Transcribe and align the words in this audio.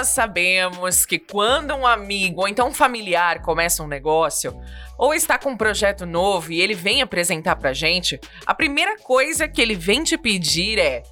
nós 0.00 0.08
sabemos 0.08 1.04
que 1.04 1.18
quando 1.18 1.74
um 1.74 1.86
amigo 1.86 2.40
ou 2.40 2.48
então 2.48 2.68
um 2.68 2.72
familiar 2.72 3.42
começa 3.42 3.82
um 3.82 3.86
negócio, 3.86 4.58
ou 4.96 5.12
está 5.12 5.38
com 5.38 5.50
um 5.50 5.56
projeto 5.58 6.06
novo 6.06 6.50
e 6.50 6.58
ele 6.58 6.72
vem 6.72 7.02
apresentar 7.02 7.56
pra 7.56 7.74
gente, 7.74 8.18
a 8.46 8.54
primeira 8.54 8.96
coisa 8.96 9.46
que 9.46 9.60
ele 9.60 9.74
vem 9.74 10.02
te 10.02 10.16
pedir 10.16 10.78
é: 10.78 11.02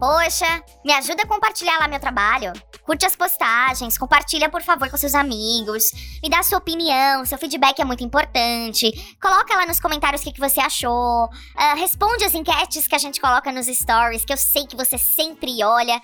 Poxa, 0.00 0.64
me 0.82 0.94
ajuda 0.94 1.24
a 1.24 1.26
compartilhar 1.26 1.78
lá 1.78 1.86
meu 1.86 2.00
trabalho. 2.00 2.54
Curte 2.86 3.04
as 3.04 3.14
postagens, 3.14 3.98
compartilha 3.98 4.48
por 4.48 4.62
favor 4.62 4.88
com 4.88 4.96
seus 4.96 5.14
amigos, 5.14 5.84
me 6.22 6.30
dá 6.30 6.42
sua 6.42 6.56
opinião, 6.56 7.26
seu 7.26 7.36
feedback 7.36 7.80
é 7.80 7.84
muito 7.84 8.02
importante. 8.02 8.90
Coloca 9.20 9.54
lá 9.54 9.66
nos 9.66 9.78
comentários 9.78 10.22
o 10.22 10.24
que, 10.24 10.32
que 10.32 10.40
você 10.40 10.58
achou. 10.58 11.26
Uh, 11.26 11.76
responde 11.76 12.24
as 12.24 12.34
enquetes 12.34 12.88
que 12.88 12.94
a 12.94 12.98
gente 12.98 13.20
coloca 13.20 13.52
nos 13.52 13.66
stories, 13.66 14.24
que 14.24 14.32
eu 14.32 14.38
sei 14.38 14.66
que 14.66 14.74
você 14.74 14.96
sempre 14.96 15.62
olha. 15.62 16.00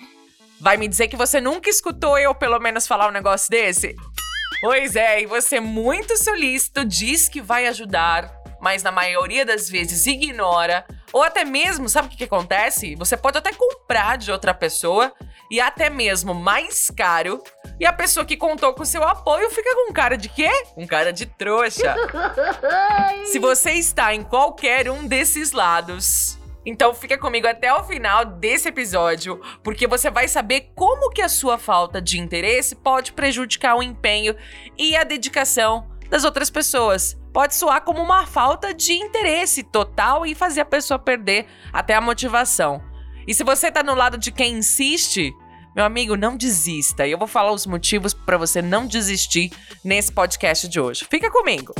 Vai 0.59 0.75
me 0.77 0.87
dizer 0.87 1.07
que 1.07 1.15
você 1.15 1.39
nunca 1.39 1.69
escutou 1.69 2.17
eu 2.17 2.35
pelo 2.35 2.59
menos 2.59 2.85
falar 2.85 3.07
um 3.07 3.13
negócio 3.13 3.49
desse? 3.49 3.95
Pois 4.61 4.95
é, 4.95 5.21
e 5.21 5.25
você 5.25 5.59
muito 5.59 6.17
solícito 6.17 6.83
diz 6.83 7.29
que 7.29 7.39
vai 7.39 7.65
ajudar, 7.67 8.29
mas 8.59 8.83
na 8.83 8.91
maioria 8.91 9.45
das 9.45 9.69
vezes 9.69 10.05
ignora 10.05 10.85
ou 11.11 11.23
até 11.23 11.43
mesmo, 11.43 11.89
sabe 11.89 12.07
o 12.07 12.11
que, 12.11 12.17
que 12.17 12.23
acontece? 12.25 12.95
Você 12.95 13.17
pode 13.17 13.37
até 13.37 13.51
comprar 13.53 14.17
de 14.17 14.31
outra 14.31 14.53
pessoa 14.53 15.13
e 15.49 15.59
até 15.59 15.89
mesmo 15.89 16.33
mais 16.33 16.91
caro. 16.91 17.41
E 17.79 17.85
a 17.85 17.93
pessoa 17.93 18.25
que 18.25 18.37
contou 18.37 18.73
com 18.73 18.85
seu 18.85 19.03
apoio 19.03 19.49
fica 19.49 19.73
com 19.73 19.93
cara 19.93 20.17
de 20.17 20.29
quê? 20.29 20.49
Com 20.75 20.85
cara 20.85 21.11
de 21.11 21.25
trouxa. 21.25 21.95
Se 23.25 23.39
você 23.39 23.71
está 23.71 24.13
em 24.13 24.23
qualquer 24.23 24.89
um 24.89 25.07
desses 25.07 25.51
lados, 25.51 26.38
então 26.69 26.93
fica 26.93 27.17
comigo 27.17 27.47
até 27.47 27.73
o 27.73 27.83
final 27.83 28.23
desse 28.23 28.69
episódio, 28.69 29.41
porque 29.63 29.87
você 29.87 30.11
vai 30.11 30.27
saber 30.27 30.71
como 30.75 31.09
que 31.09 31.19
a 31.19 31.27
sua 31.27 31.57
falta 31.57 31.99
de 31.99 32.19
interesse 32.19 32.75
pode 32.75 33.11
prejudicar 33.13 33.75
o 33.75 33.81
empenho 33.81 34.35
e 34.77 34.95
a 34.95 35.03
dedicação 35.03 35.89
das 36.11 36.23
outras 36.23 36.51
pessoas 36.51 37.17
pode 37.33 37.55
soar 37.55 37.81
como 37.81 37.99
uma 38.03 38.27
falta 38.27 38.71
de 38.71 38.93
interesse 38.93 39.63
total 39.63 40.27
e 40.27 40.35
fazer 40.35 40.61
a 40.61 40.65
pessoa 40.65 40.99
perder 40.99 41.47
até 41.73 41.95
a 41.95 42.01
motivação. 42.01 42.83
E 43.27 43.33
se 43.33 43.43
você 43.43 43.71
tá 43.71 43.81
no 43.81 43.95
lado 43.95 44.15
de 44.15 44.31
quem 44.31 44.57
insiste, 44.57 45.33
meu 45.75 45.85
amigo, 45.85 46.15
não 46.15 46.37
desista. 46.37 47.07
E 47.07 47.11
eu 47.11 47.17
vou 47.17 47.27
falar 47.27 47.51
os 47.51 47.65
motivos 47.65 48.13
para 48.13 48.37
você 48.37 48.61
não 48.61 48.85
desistir 48.85 49.51
nesse 49.83 50.11
podcast 50.11 50.67
de 50.67 50.79
hoje. 50.79 51.07
Fica 51.09 51.31
comigo. 51.31 51.73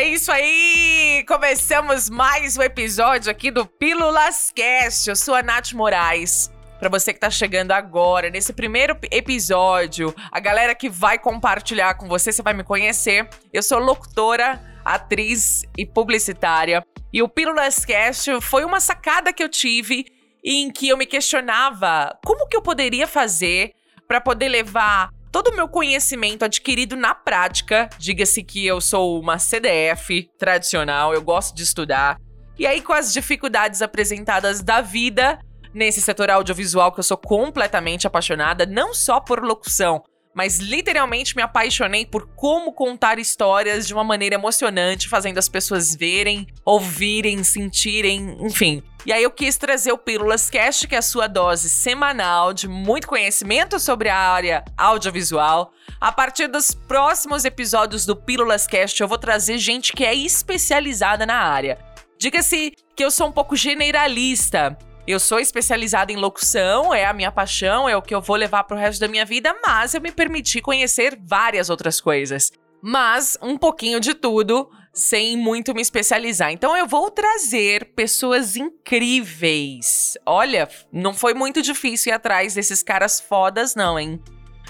É 0.00 0.08
isso 0.08 0.32
aí! 0.32 1.22
Começamos 1.28 2.08
mais 2.08 2.56
um 2.56 2.62
episódio 2.62 3.30
aqui 3.30 3.50
do 3.50 3.66
Pílulas 3.66 4.50
Cast. 4.50 5.10
Eu 5.10 5.14
sou 5.14 5.34
a 5.34 5.42
Nath 5.42 5.72
Moraes. 5.72 6.50
Para 6.78 6.88
você 6.88 7.12
que 7.12 7.20
tá 7.20 7.28
chegando 7.28 7.72
agora, 7.72 8.30
nesse 8.30 8.54
primeiro 8.54 8.96
episódio, 9.10 10.14
a 10.32 10.40
galera 10.40 10.74
que 10.74 10.88
vai 10.88 11.18
compartilhar 11.18 11.92
com 11.98 12.08
você, 12.08 12.32
você 12.32 12.40
vai 12.40 12.54
me 12.54 12.64
conhecer. 12.64 13.28
Eu 13.52 13.62
sou 13.62 13.78
locutora, 13.78 14.58
atriz 14.82 15.66
e 15.76 15.84
publicitária. 15.84 16.82
E 17.12 17.20
o 17.22 17.28
Pílulas 17.28 17.84
Cast 17.84 18.40
foi 18.40 18.64
uma 18.64 18.80
sacada 18.80 19.34
que 19.34 19.42
eu 19.42 19.50
tive 19.50 20.06
em 20.42 20.70
que 20.70 20.88
eu 20.88 20.96
me 20.96 21.04
questionava 21.04 22.18
como 22.24 22.48
que 22.48 22.56
eu 22.56 22.62
poderia 22.62 23.06
fazer 23.06 23.74
para 24.08 24.18
poder 24.18 24.48
levar 24.48 25.10
todo 25.30 25.48
o 25.48 25.56
meu 25.56 25.68
conhecimento 25.68 26.44
adquirido 26.44 26.96
na 26.96 27.14
prática, 27.14 27.88
diga-se 27.98 28.42
que 28.42 28.66
eu 28.66 28.80
sou 28.80 29.20
uma 29.20 29.38
CDF 29.38 30.28
tradicional, 30.38 31.14
eu 31.14 31.22
gosto 31.22 31.54
de 31.54 31.62
estudar. 31.62 32.18
E 32.58 32.66
aí, 32.66 32.82
com 32.82 32.92
as 32.92 33.12
dificuldades 33.12 33.80
apresentadas 33.80 34.62
da 34.62 34.80
vida 34.80 35.38
nesse 35.72 36.00
setor 36.00 36.30
audiovisual, 36.30 36.92
que 36.92 37.00
eu 37.00 37.04
sou 37.04 37.16
completamente 37.16 38.06
apaixonada, 38.06 38.66
não 38.66 38.92
só 38.92 39.20
por 39.20 39.42
locução, 39.42 40.02
mas 40.34 40.58
literalmente 40.58 41.34
me 41.36 41.42
apaixonei 41.42 42.06
por 42.06 42.28
como 42.34 42.72
contar 42.72 43.18
histórias 43.18 43.86
de 43.86 43.94
uma 43.94 44.04
maneira 44.04 44.34
emocionante, 44.34 45.08
fazendo 45.08 45.38
as 45.38 45.48
pessoas 45.48 45.94
verem, 45.94 46.46
ouvirem, 46.64 47.42
sentirem, 47.42 48.36
enfim. 48.40 48.82
E 49.06 49.12
aí 49.12 49.22
eu 49.22 49.30
quis 49.30 49.56
trazer 49.56 49.92
o 49.92 49.98
Pílulas 49.98 50.50
Cast, 50.50 50.86
que 50.86 50.94
é 50.94 50.98
a 50.98 51.02
sua 51.02 51.26
dose 51.26 51.70
semanal 51.70 52.52
de 52.52 52.68
muito 52.68 53.08
conhecimento 53.08 53.80
sobre 53.80 54.10
a 54.10 54.16
área 54.16 54.64
audiovisual. 54.76 55.72
A 55.98 56.12
partir 56.12 56.48
dos 56.48 56.72
próximos 56.72 57.44
episódios 57.44 58.04
do 58.04 58.14
Pílulas 58.14 58.66
Cast, 58.66 59.00
eu 59.00 59.08
vou 59.08 59.18
trazer 59.18 59.56
gente 59.58 59.92
que 59.92 60.04
é 60.04 60.14
especializada 60.14 61.24
na 61.24 61.36
área. 61.36 61.78
Diga-se 62.18 62.74
que 62.94 63.02
eu 63.02 63.10
sou 63.10 63.28
um 63.28 63.32
pouco 63.32 63.56
generalista. 63.56 64.76
Eu 65.06 65.18
sou 65.18 65.40
especializada 65.40 66.12
em 66.12 66.16
locução, 66.16 66.92
é 66.94 67.04
a 67.04 67.12
minha 67.12 67.32
paixão, 67.32 67.88
é 67.88 67.96
o 67.96 68.02
que 68.02 68.14
eu 68.14 68.20
vou 68.20 68.36
levar 68.36 68.64
pro 68.64 68.76
resto 68.76 69.00
da 69.00 69.08
minha 69.08 69.24
vida, 69.24 69.54
mas 69.66 69.94
eu 69.94 70.00
me 70.00 70.12
permiti 70.12 70.60
conhecer 70.60 71.18
várias 71.20 71.70
outras 71.70 72.00
coisas. 72.00 72.52
Mas 72.82 73.36
um 73.42 73.56
pouquinho 73.56 73.98
de 73.98 74.14
tudo, 74.14 74.70
sem 74.92 75.36
muito 75.36 75.74
me 75.74 75.80
especializar. 75.80 76.52
Então 76.52 76.76
eu 76.76 76.86
vou 76.86 77.10
trazer 77.10 77.92
pessoas 77.94 78.56
incríveis. 78.56 80.16
Olha, 80.24 80.68
não 80.92 81.14
foi 81.14 81.34
muito 81.34 81.62
difícil 81.62 82.12
ir 82.12 82.14
atrás 82.14 82.54
desses 82.54 82.82
caras 82.82 83.20
fodas, 83.20 83.74
não, 83.74 83.98
hein? 83.98 84.20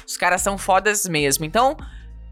Os 0.07 0.17
caras 0.17 0.43
são 0.43 0.57
fodas 0.57 1.07
mesmo. 1.07 1.45
Então, 1.45 1.77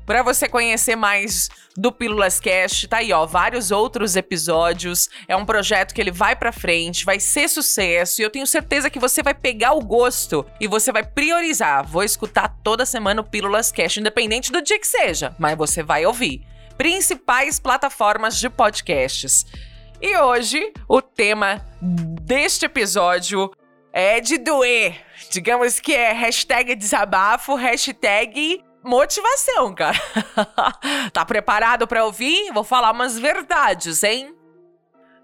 para 0.09 0.23
você 0.23 0.49
conhecer 0.49 0.97
mais 0.97 1.51
do 1.77 1.93
Pílulas 1.93 2.41
Cast, 2.41 2.89
tá 2.89 2.97
aí, 2.97 3.13
ó, 3.13 3.27
vários 3.27 3.71
outros 3.71 4.17
episódios. 4.17 5.11
É 5.29 5.37
um 5.37 5.45
projeto 5.45 5.93
que 5.93 6.01
ele 6.01 6.11
vai 6.11 6.35
para 6.35 6.51
frente, 6.51 7.05
vai 7.05 7.21
ser 7.21 7.47
sucesso 7.47 8.19
e 8.19 8.25
eu 8.25 8.31
tenho 8.31 8.47
certeza 8.47 8.89
que 8.89 8.99
você 8.99 9.23
vai 9.23 9.35
pegar 9.35 9.75
o 9.75 9.85
gosto 9.85 10.47
e 10.59 10.67
você 10.67 10.91
vai 10.91 11.05
priorizar. 11.05 11.87
Vou 11.87 12.03
escutar 12.03 12.49
toda 12.65 12.87
semana 12.87 13.21
o 13.21 13.25
Pílulas 13.25 13.71
Cast, 13.71 14.01
independente 14.01 14.51
do 14.51 14.63
dia 14.63 14.81
que 14.81 14.87
seja, 14.87 15.37
mas 15.39 15.59
você 15.59 15.83
vai 15.83 16.07
ouvir. 16.07 16.41
Principais 16.79 17.61
plataformas 17.61 18.41
de 18.41 18.49
podcasts. 18.49 19.45
E 20.01 20.17
hoje, 20.17 20.73
o 20.89 21.03
tema 21.03 21.63
deste 21.83 22.65
episódio 22.65 23.51
é 23.93 24.23
de 24.23 24.39
doer. 24.39 25.05
Digamos 25.31 25.79
que 25.79 25.93
é 25.93 26.13
hashtag 26.13 26.75
desabafo, 26.75 27.57
hashtag 27.57 28.67
motivação, 28.89 29.75
cara. 29.75 29.99
tá 31.13 31.25
preparado 31.25 31.87
para 31.87 32.05
ouvir? 32.05 32.51
Vou 32.53 32.65
falar 32.65 32.91
umas 32.91 33.19
verdades, 33.19 34.03
hein? 34.03 34.35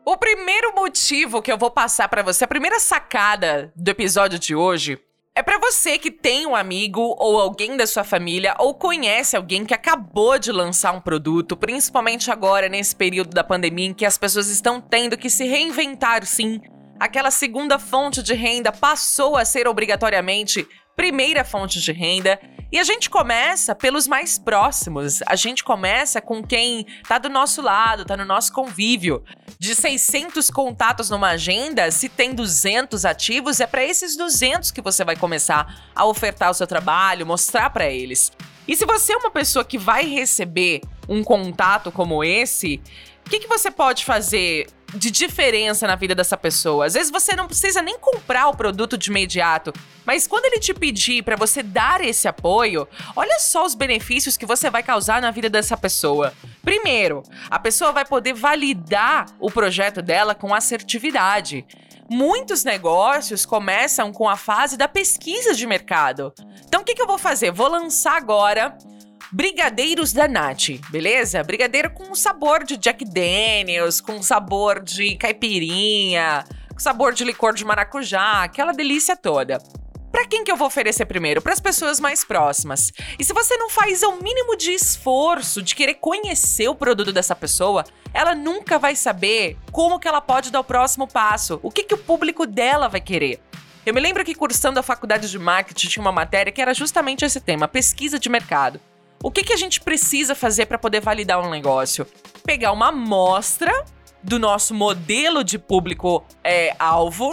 O 0.05 0.19
primeiro 0.19 0.75
motivo 0.75 1.41
que 1.41 1.51
eu 1.51 1.57
vou 1.57 1.71
passar 1.71 2.09
para 2.09 2.23
você, 2.23 2.45
a 2.45 2.49
primeira 2.49 2.79
sacada 2.79 3.73
do 3.75 3.89
episódio 3.89 4.39
de 4.39 4.55
hoje, 4.55 4.99
é 5.35 5.43
para 5.43 5.59
você 5.59 5.99
que 5.99 6.11
tem 6.11 6.47
um 6.47 6.55
amigo 6.55 7.17
ou 7.19 7.41
alguém 7.41 7.75
da 7.75 7.87
sua 7.87 8.05
família 8.05 8.55
ou 8.59 8.75
conhece 8.75 9.35
alguém 9.35 9.65
que 9.65 9.73
acabou 9.73 10.39
de 10.39 10.53
lançar 10.53 10.93
um 10.93 11.01
produto, 11.01 11.57
principalmente 11.57 12.31
agora 12.31 12.69
nesse 12.69 12.95
período 12.95 13.33
da 13.33 13.43
pandemia 13.43 13.87
em 13.87 13.95
que 13.95 14.05
as 14.05 14.19
pessoas 14.19 14.49
estão 14.49 14.79
tendo 14.79 15.17
que 15.17 15.31
se 15.31 15.45
reinventar, 15.45 16.27
sim. 16.27 16.61
Aquela 17.01 17.31
segunda 17.31 17.79
fonte 17.79 18.23
de 18.23 18.35
renda 18.35 18.71
passou 18.71 19.37
a 19.37 19.45
ser 19.45 19.67
obrigatoriamente 19.67 20.69
primeira 20.97 21.44
fonte 21.44 21.81
de 21.81 21.93
renda. 21.93 22.41
E 22.72 22.78
a 22.78 22.82
gente 22.82 23.09
começa 23.09 23.75
pelos 23.75 24.09
mais 24.09 24.38
próximos. 24.38 25.22
A 25.27 25.37
gente 25.37 25.62
começa 25.62 26.21
com 26.21 26.43
quem 26.43 26.87
tá 27.06 27.19
do 27.19 27.28
nosso 27.28 27.62
lado, 27.62 28.05
tá 28.05 28.16
no 28.16 28.25
nosso 28.25 28.53
convívio. 28.53 29.22
De 29.58 29.75
600 29.75 30.50
contatos 30.50 31.08
numa 31.08 31.29
agenda, 31.29 31.91
se 31.91 32.08
tem 32.08 32.35
200 32.35 33.05
ativos, 33.05 33.61
é 33.61 33.67
para 33.67 33.85
esses 33.85 34.17
200 34.17 34.70
que 34.73 34.82
você 34.82 35.05
vai 35.05 35.14
começar 35.14 35.91
a 35.94 36.05
ofertar 36.05 36.50
o 36.50 36.55
seu 36.55 36.67
trabalho, 36.67 37.26
mostrar 37.26 37.70
para 37.70 37.87
eles. 37.88 38.32
E 38.66 38.75
se 38.75 38.87
você 38.87 39.12
é 39.12 39.16
uma 39.16 39.31
pessoa 39.31 39.64
que 39.64 39.78
vai 39.78 40.06
receber 40.06 40.81
um 41.08 41.22
contato 41.22 41.93
como 41.93 42.25
esse, 42.25 42.81
o 43.26 43.31
que, 43.31 43.40
que 43.40 43.49
você 43.49 43.70
pode 43.70 44.05
fazer 44.05 44.66
de 44.94 45.11
diferença 45.11 45.87
na 45.87 45.96
vida 45.96 46.14
dessa 46.14 46.37
pessoa? 46.37 46.87
Às 46.87 46.94
vezes 46.94 47.11
você 47.11 47.34
não 47.34 47.46
precisa 47.46 47.82
nem 47.82 47.99
comprar 47.99 48.49
o 48.49 48.56
produto 48.56 48.96
de 48.96 49.11
imediato, 49.11 49.72
mas 50.05 50.26
quando 50.26 50.44
ele 50.46 50.61
te 50.61 50.72
pedir 50.72 51.22
para 51.22 51.37
você 51.37 51.62
dar 51.62 52.02
esse 52.02 52.28
apoio, 52.28 52.87
olha 53.16 53.38
só 53.38 53.64
os 53.64 53.75
benefícios 53.75 54.37
que 54.37 54.46
você 54.46 54.70
vai 54.70 54.82
causar 54.82 55.20
na 55.20 55.31
vida 55.31 55.49
dessa 55.50 55.76
pessoa. 55.76 56.32
Primeiro, 56.62 57.22
a 57.50 57.58
pessoa 57.58 57.93
vai 57.93 58.05
poder 58.05 58.34
validar 58.34 59.26
o 59.38 59.50
projeto 59.50 60.00
dela 60.00 60.34
com 60.34 60.55
assertividade. 60.55 61.66
Muitos 62.09 62.65
negócios 62.65 63.47
começam 63.47 64.12
com 64.12 64.29
a 64.29 64.37
fase 64.37 64.77
da 64.77 64.87
pesquisa 64.87 65.55
de 65.55 65.67
mercado. 65.67 66.33
Então, 66.67 66.83
o 66.83 66.85
que, 66.85 66.95
que 66.95 67.03
eu 67.03 67.06
vou 67.06 67.19
fazer? 67.19 67.51
Vou 67.51 67.69
lançar 67.69 68.17
agora 68.17 68.77
brigadeiros 69.33 70.12
da 70.12 70.29
Nath, 70.29 70.81
beleza? 70.91 71.43
Brigadeiro 71.43 71.91
com 71.91 72.15
sabor 72.15 72.62
de 72.62 72.77
Jack 72.77 73.05
Daniels, 73.05 74.01
com 74.01 74.23
sabor 74.23 74.81
de 74.81 75.17
caipirinha, 75.17 76.45
com 76.73 76.79
sabor 76.79 77.12
de 77.12 77.25
licor 77.25 77.55
de 77.55 77.65
maracujá, 77.65 78.45
aquela 78.45 78.73
delícia 78.73 79.17
toda. 79.17 79.59
Para 80.14 80.26
quem 80.26 80.44
que 80.44 80.52
eu 80.52 80.56
vou 80.56 80.69
oferecer 80.69 81.06
primeiro? 81.06 81.43
Para 81.43 81.52
as 81.52 81.58
pessoas 81.58 81.99
mais 81.99 82.25
próximas. 82.25 82.93
E 83.19 83.25
se 83.25 83.32
você 83.32 83.56
não 83.56 83.69
faz 83.69 84.00
o 84.05 84.12
mínimo 84.22 84.56
de 84.56 84.70
esforço 84.70 85.61
de 85.61 85.75
querer 85.75 85.94
conhecer 85.94 86.69
o 86.69 86.75
produto 86.76 87.12
dessa 87.12 87.34
pessoa, 87.34 87.84
ela 88.12 88.32
nunca 88.32 88.78
vai 88.78 88.94
saber 88.94 89.56
como 89.72 89.99
que 89.99 90.06
ela 90.06 90.20
pode 90.20 90.52
dar 90.52 90.61
o 90.61 90.64
próximo 90.64 91.08
passo, 91.08 91.58
o 91.64 91.69
que 91.70 91.82
que 91.82 91.94
o 91.94 91.99
público 91.99 92.46
dela 92.46 92.87
vai 92.87 93.00
querer. 93.00 93.40
Eu 93.84 93.93
me 93.93 94.00
lembro 94.00 94.25
que 94.25 94.37
cursando 94.37 94.78
a 94.78 94.84
faculdade 94.84 95.28
de 95.28 95.37
marketing 95.37 95.88
tinha 95.88 96.00
uma 96.00 96.12
matéria 96.12 96.52
que 96.52 96.62
era 96.62 96.72
justamente 96.72 97.25
esse 97.25 97.40
tema, 97.40 97.66
pesquisa 97.66 98.16
de 98.16 98.28
mercado. 98.28 98.81
O 99.20 99.32
que, 99.32 99.43
que 99.43 99.52
a 99.52 99.56
gente 99.56 99.81
precisa 99.81 100.37
fazer 100.37 100.66
para 100.66 100.78
poder 100.78 101.00
validar 101.00 101.44
um 101.44 101.50
negócio? 101.50 102.06
Pegar 102.44 102.70
uma 102.70 102.90
amostra 102.90 103.84
do 104.22 104.38
nosso 104.38 104.75
modelo 104.75 105.43
de 105.43 105.58
público 105.58 106.25
é, 106.44 106.72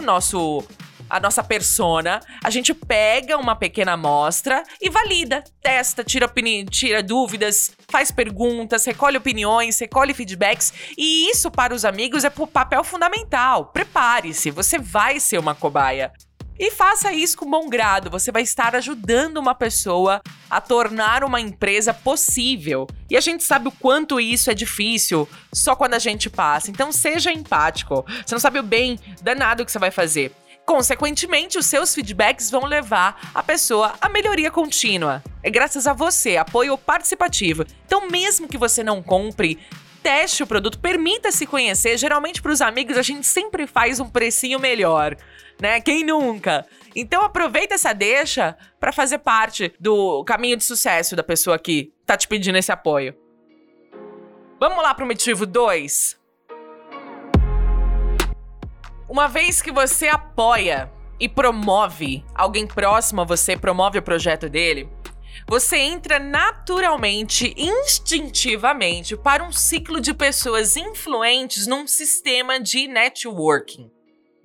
nosso 0.03 0.63
a 1.11 1.19
nossa 1.19 1.43
persona, 1.43 2.21
a 2.41 2.49
gente 2.49 2.73
pega 2.73 3.37
uma 3.37 3.53
pequena 3.53 3.93
amostra 3.93 4.63
e 4.81 4.89
valida, 4.89 5.43
testa, 5.61 6.05
tira, 6.05 6.25
opini 6.25 6.63
tira 6.63 7.03
dúvidas, 7.03 7.75
faz 7.89 8.11
perguntas, 8.11 8.85
recolhe 8.85 9.17
opiniões, 9.17 9.77
recolhe 9.77 10.13
feedbacks. 10.13 10.73
E 10.97 11.29
isso 11.29 11.51
para 11.51 11.75
os 11.75 11.83
amigos 11.83 12.23
é 12.23 12.29
papel 12.29 12.83
fundamental. 12.83 13.65
Prepare-se, 13.65 14.51
você 14.51 14.79
vai 14.79 15.19
ser 15.19 15.37
uma 15.37 15.53
cobaia. 15.53 16.13
E 16.57 16.69
faça 16.69 17.11
isso 17.11 17.37
com 17.37 17.49
bom 17.49 17.67
grado. 17.67 18.09
Você 18.11 18.31
vai 18.31 18.43
estar 18.43 18.75
ajudando 18.75 19.37
uma 19.37 19.55
pessoa 19.55 20.21
a 20.49 20.61
tornar 20.61 21.23
uma 21.23 21.41
empresa 21.41 21.93
possível. 21.93 22.87
E 23.09 23.17
a 23.17 23.19
gente 23.19 23.43
sabe 23.43 23.67
o 23.67 23.71
quanto 23.71 24.19
isso 24.19 24.51
é 24.51 24.53
difícil 24.53 25.27
só 25.51 25.75
quando 25.75 25.95
a 25.95 25.99
gente 25.99 26.29
passa. 26.29 26.69
Então 26.69 26.91
seja 26.91 27.33
empático. 27.33 28.05
Você 28.23 28.35
não 28.35 28.39
sabe 28.39 28.59
o 28.59 28.63
bem 28.63 28.99
danado 29.23 29.65
que 29.65 29.71
você 29.71 29.79
vai 29.79 29.89
fazer. 29.91 30.31
Consequentemente, 30.65 31.57
os 31.57 31.65
seus 31.65 31.93
feedbacks 31.93 32.49
vão 32.49 32.65
levar 32.65 33.29
a 33.33 33.43
pessoa 33.43 33.93
à 33.99 34.07
melhoria 34.07 34.49
contínua. 34.49 35.23
É 35.43 35.49
graças 35.49 35.87
a 35.87 35.93
você, 35.93 36.37
apoio 36.37 36.77
participativo. 36.77 37.65
Então, 37.85 38.09
mesmo 38.09 38.47
que 38.47 38.57
você 38.57 38.83
não 38.83 39.01
compre, 39.01 39.59
teste 40.01 40.43
o 40.43 40.47
produto, 40.47 40.79
permita-se 40.79 41.45
conhecer. 41.45 41.97
Geralmente, 41.97 42.41
para 42.41 42.51
os 42.51 42.61
amigos, 42.61 42.97
a 42.97 43.01
gente 43.01 43.27
sempre 43.27 43.67
faz 43.67 43.99
um 43.99 44.09
precinho 44.09 44.59
melhor 44.59 45.17
né? 45.61 45.79
Quem 45.79 46.03
nunca? 46.03 46.65
Então 46.95 47.23
aproveita 47.23 47.75
essa 47.75 47.93
deixa 47.93 48.57
para 48.79 48.91
fazer 48.91 49.19
parte 49.19 49.71
do 49.79 50.23
caminho 50.25 50.57
de 50.57 50.63
sucesso 50.63 51.15
da 51.15 51.23
pessoa 51.23 51.57
que 51.59 51.93
tá 52.05 52.17
te 52.17 52.27
pedindo 52.27 52.57
esse 52.57 52.71
apoio. 52.71 53.15
Vamos 54.59 54.81
lá 54.83 54.93
pro 54.93 55.05
motivo 55.05 55.45
2. 55.45 56.19
Uma 59.11 59.27
vez 59.27 59.61
que 59.61 59.73
você 59.73 60.07
apoia 60.07 60.89
e 61.19 61.27
promove 61.27 62.23
alguém 62.33 62.65
próximo 62.65 63.19
a 63.19 63.25
você, 63.25 63.57
promove 63.57 63.99
o 63.99 64.01
projeto 64.01 64.47
dele, 64.47 64.89
você 65.45 65.75
entra 65.79 66.17
naturalmente, 66.17 67.53
instintivamente, 67.57 69.17
para 69.17 69.43
um 69.43 69.51
ciclo 69.51 69.99
de 69.99 70.13
pessoas 70.13 70.77
influentes 70.77 71.67
num 71.67 71.85
sistema 71.85 72.57
de 72.57 72.87
networking. 72.87 73.91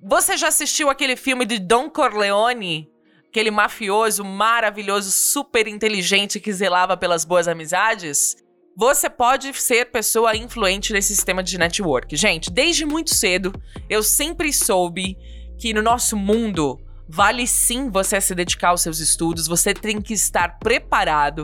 Você 0.03 0.35
já 0.35 0.49
assistiu 0.49 0.89
aquele 0.89 1.15
filme 1.15 1.45
de 1.45 1.59
Don 1.59 1.89
Corleone? 1.89 2.91
Aquele 3.29 3.49
mafioso 3.49 4.25
maravilhoso, 4.25 5.11
super 5.11 5.65
inteligente 5.65 6.41
que 6.41 6.51
zelava 6.51 6.97
pelas 6.97 7.23
boas 7.23 7.47
amizades? 7.47 8.35
Você 8.79 9.09
pode 9.09 9.51
ser 9.55 9.85
pessoa 9.85 10.37
influente 10.37 10.93
nesse 10.93 11.15
sistema 11.15 11.41
de 11.41 11.57
network. 11.57 12.15
Gente, 12.15 12.51
desde 12.51 12.85
muito 12.85 13.09
cedo, 13.09 13.51
eu 13.89 14.03
sempre 14.03 14.53
soube 14.53 15.17
que 15.57 15.73
no 15.73 15.81
nosso 15.81 16.15
mundo 16.15 16.79
vale 17.09 17.47
sim 17.47 17.89
você 17.89 18.21
se 18.21 18.35
dedicar 18.35 18.69
aos 18.69 18.81
seus 18.81 18.99
estudos, 18.99 19.47
você 19.47 19.73
tem 19.73 19.99
que 19.99 20.13
estar 20.13 20.59
preparado 20.59 21.43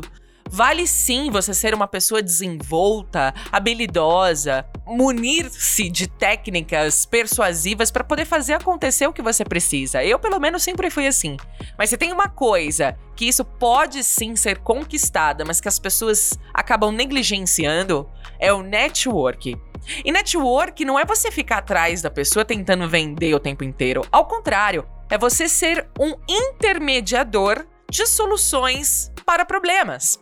Vale 0.56 0.86
sim 0.86 1.32
você 1.32 1.52
ser 1.52 1.74
uma 1.74 1.88
pessoa 1.88 2.22
desenvolta, 2.22 3.34
habilidosa, 3.52 4.64
munir-se 4.86 5.90
de 5.90 6.08
técnicas 6.08 7.08
persuasivas 7.08 7.90
para 7.90 8.04
poder 8.04 8.24
fazer 8.26 8.54
acontecer 8.54 9.08
o 9.08 9.14
que 9.14 9.24
você 9.24 9.44
precisa. 9.44 10.04
Eu, 10.04 10.20
pelo 10.20 10.40
menos, 10.40 10.62
sempre 10.62 10.92
fui 10.92 11.08
assim. 11.08 11.38
Mas 11.76 11.90
se 11.90 11.98
tem 11.98 12.12
uma 12.12 12.30
coisa 12.30 12.96
que 13.16 13.26
isso 13.26 13.44
pode 13.44 14.04
sim 14.04 14.36
ser 14.36 14.60
conquistada, 14.60 15.44
mas 15.44 15.60
que 15.60 15.68
as 15.68 15.80
pessoas 15.80 16.38
acabam 16.54 16.92
negligenciando, 16.92 18.08
é 18.40 18.54
o 18.54 18.62
network. 18.62 19.58
E 20.06 20.12
network 20.12 20.86
não 20.86 21.00
é 21.00 21.04
você 21.04 21.32
ficar 21.32 21.58
atrás 21.58 22.04
da 22.04 22.12
pessoa 22.12 22.46
tentando 22.46 22.88
vender 22.88 23.34
o 23.34 23.40
tempo 23.40 23.64
inteiro. 23.64 24.06
Ao 24.12 24.28
contrário, 24.28 24.88
é 25.10 25.18
você 25.18 25.50
ser 25.50 25.90
um 26.00 26.14
intermediador 26.30 27.66
de 27.90 28.06
soluções 28.06 29.12
para 29.26 29.46
problemas. 29.46 30.22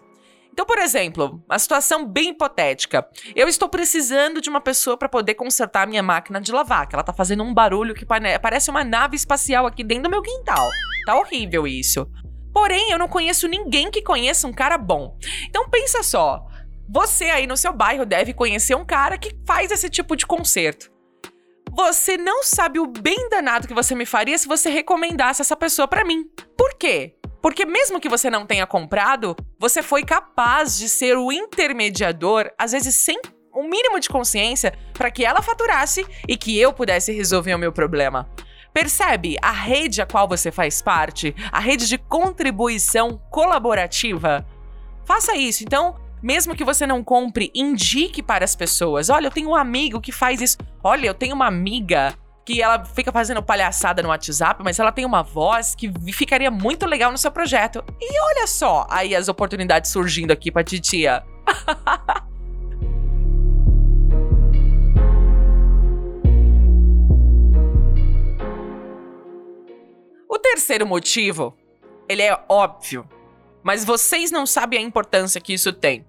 Então, 0.53 0.65
por 0.65 0.79
exemplo, 0.79 1.41
uma 1.47 1.57
situação 1.57 2.05
bem 2.05 2.29
hipotética. 2.29 3.07
Eu 3.35 3.47
estou 3.47 3.69
precisando 3.69 4.41
de 4.41 4.49
uma 4.49 4.59
pessoa 4.59 4.97
para 4.97 5.07
poder 5.07 5.35
consertar 5.35 5.83
a 5.83 5.85
minha 5.85 6.03
máquina 6.03 6.41
de 6.41 6.51
lavar, 6.51 6.87
que 6.87 6.95
ela 6.95 7.03
tá 7.03 7.13
fazendo 7.13 7.43
um 7.43 7.53
barulho 7.53 7.95
que 7.95 8.05
parece 8.05 8.69
uma 8.69 8.83
nave 8.83 9.15
espacial 9.15 9.65
aqui 9.65 9.83
dentro 9.83 10.03
do 10.03 10.09
meu 10.09 10.21
quintal. 10.21 10.67
Tá 11.05 11.17
horrível 11.17 11.65
isso. 11.65 12.05
Porém, 12.53 12.91
eu 12.91 12.99
não 12.99 13.07
conheço 13.07 13.47
ninguém 13.47 13.89
que 13.89 14.01
conheça 14.01 14.45
um 14.45 14.53
cara 14.53 14.77
bom. 14.77 15.17
Então 15.47 15.69
pensa 15.69 16.03
só, 16.03 16.45
você 16.89 17.25
aí 17.25 17.47
no 17.47 17.55
seu 17.55 17.71
bairro 17.71 18.05
deve 18.05 18.33
conhecer 18.33 18.75
um 18.75 18.85
cara 18.85 19.17
que 19.17 19.33
faz 19.47 19.71
esse 19.71 19.89
tipo 19.89 20.17
de 20.17 20.25
conserto. 20.25 20.91
Você 21.71 22.17
não 22.17 22.43
sabe 22.43 22.79
o 22.79 22.87
bem 22.87 23.29
danado 23.29 23.65
que 23.65 23.73
você 23.73 23.95
me 23.95 24.05
faria 24.05 24.37
se 24.37 24.47
você 24.47 24.69
recomendasse 24.69 25.41
essa 25.41 25.55
pessoa 25.55 25.87
para 25.87 26.03
mim. 26.03 26.25
Por 26.57 26.77
quê? 26.77 27.15
Porque 27.41 27.65
mesmo 27.65 27.99
que 27.99 28.09
você 28.09 28.29
não 28.29 28.45
tenha 28.45 28.67
comprado, 28.67 29.35
você 29.57 29.81
foi 29.81 30.03
capaz 30.03 30.77
de 30.77 30.87
ser 30.87 31.17
o 31.17 31.31
intermediador, 31.31 32.51
às 32.57 32.71
vezes 32.71 32.95
sem 32.95 33.19
o 33.53 33.61
um 33.61 33.67
mínimo 33.67 33.99
de 33.99 34.07
consciência, 34.07 34.73
para 34.93 35.11
que 35.11 35.25
ela 35.25 35.41
faturasse 35.41 36.05
e 36.27 36.37
que 36.37 36.57
eu 36.57 36.71
pudesse 36.71 37.11
resolver 37.11 37.53
o 37.53 37.59
meu 37.59 37.71
problema. 37.71 38.29
Percebe 38.73 39.35
a 39.41 39.51
rede 39.51 40.01
a 40.01 40.05
qual 40.05 40.27
você 40.27 40.49
faz 40.51 40.81
parte? 40.81 41.35
A 41.51 41.59
rede 41.59 41.87
de 41.87 41.97
contribuição 41.97 43.19
colaborativa? 43.29 44.45
Faça 45.03 45.35
isso. 45.35 45.63
Então, 45.63 45.95
mesmo 46.21 46.55
que 46.55 46.63
você 46.63 46.87
não 46.87 47.03
compre, 47.03 47.51
indique 47.53 48.23
para 48.23 48.45
as 48.45 48.55
pessoas. 48.55 49.09
Olha, 49.09 49.27
eu 49.27 49.31
tenho 49.31 49.49
um 49.49 49.55
amigo 49.55 49.99
que 49.99 50.11
faz 50.11 50.39
isso. 50.39 50.57
Olha, 50.81 51.07
eu 51.07 51.13
tenho 51.13 51.35
uma 51.35 51.47
amiga 51.47 52.15
que 52.45 52.61
ela 52.61 52.83
fica 52.83 53.11
fazendo 53.11 53.41
palhaçada 53.43 54.01
no 54.01 54.09
WhatsApp, 54.09 54.63
mas 54.63 54.79
ela 54.79 54.91
tem 54.91 55.05
uma 55.05 55.23
voz 55.23 55.75
que 55.75 55.91
ficaria 56.11 56.49
muito 56.49 56.85
legal 56.85 57.11
no 57.11 57.17
seu 57.17 57.31
projeto. 57.31 57.83
E 57.99 58.21
olha 58.21 58.47
só 58.47 58.87
aí 58.89 59.15
as 59.15 59.27
oportunidades 59.27 59.91
surgindo 59.91 60.31
aqui 60.31 60.51
pra 60.51 60.63
titia. 60.63 61.23
o 70.27 70.39
terceiro 70.39 70.87
motivo, 70.87 71.55
ele 72.09 72.23
é 72.23 72.37
óbvio, 72.49 73.07
mas 73.63 73.85
vocês 73.85 74.31
não 74.31 74.45
sabem 74.45 74.79
a 74.79 74.81
importância 74.81 75.39
que 75.39 75.53
isso 75.53 75.71
tem. 75.71 76.05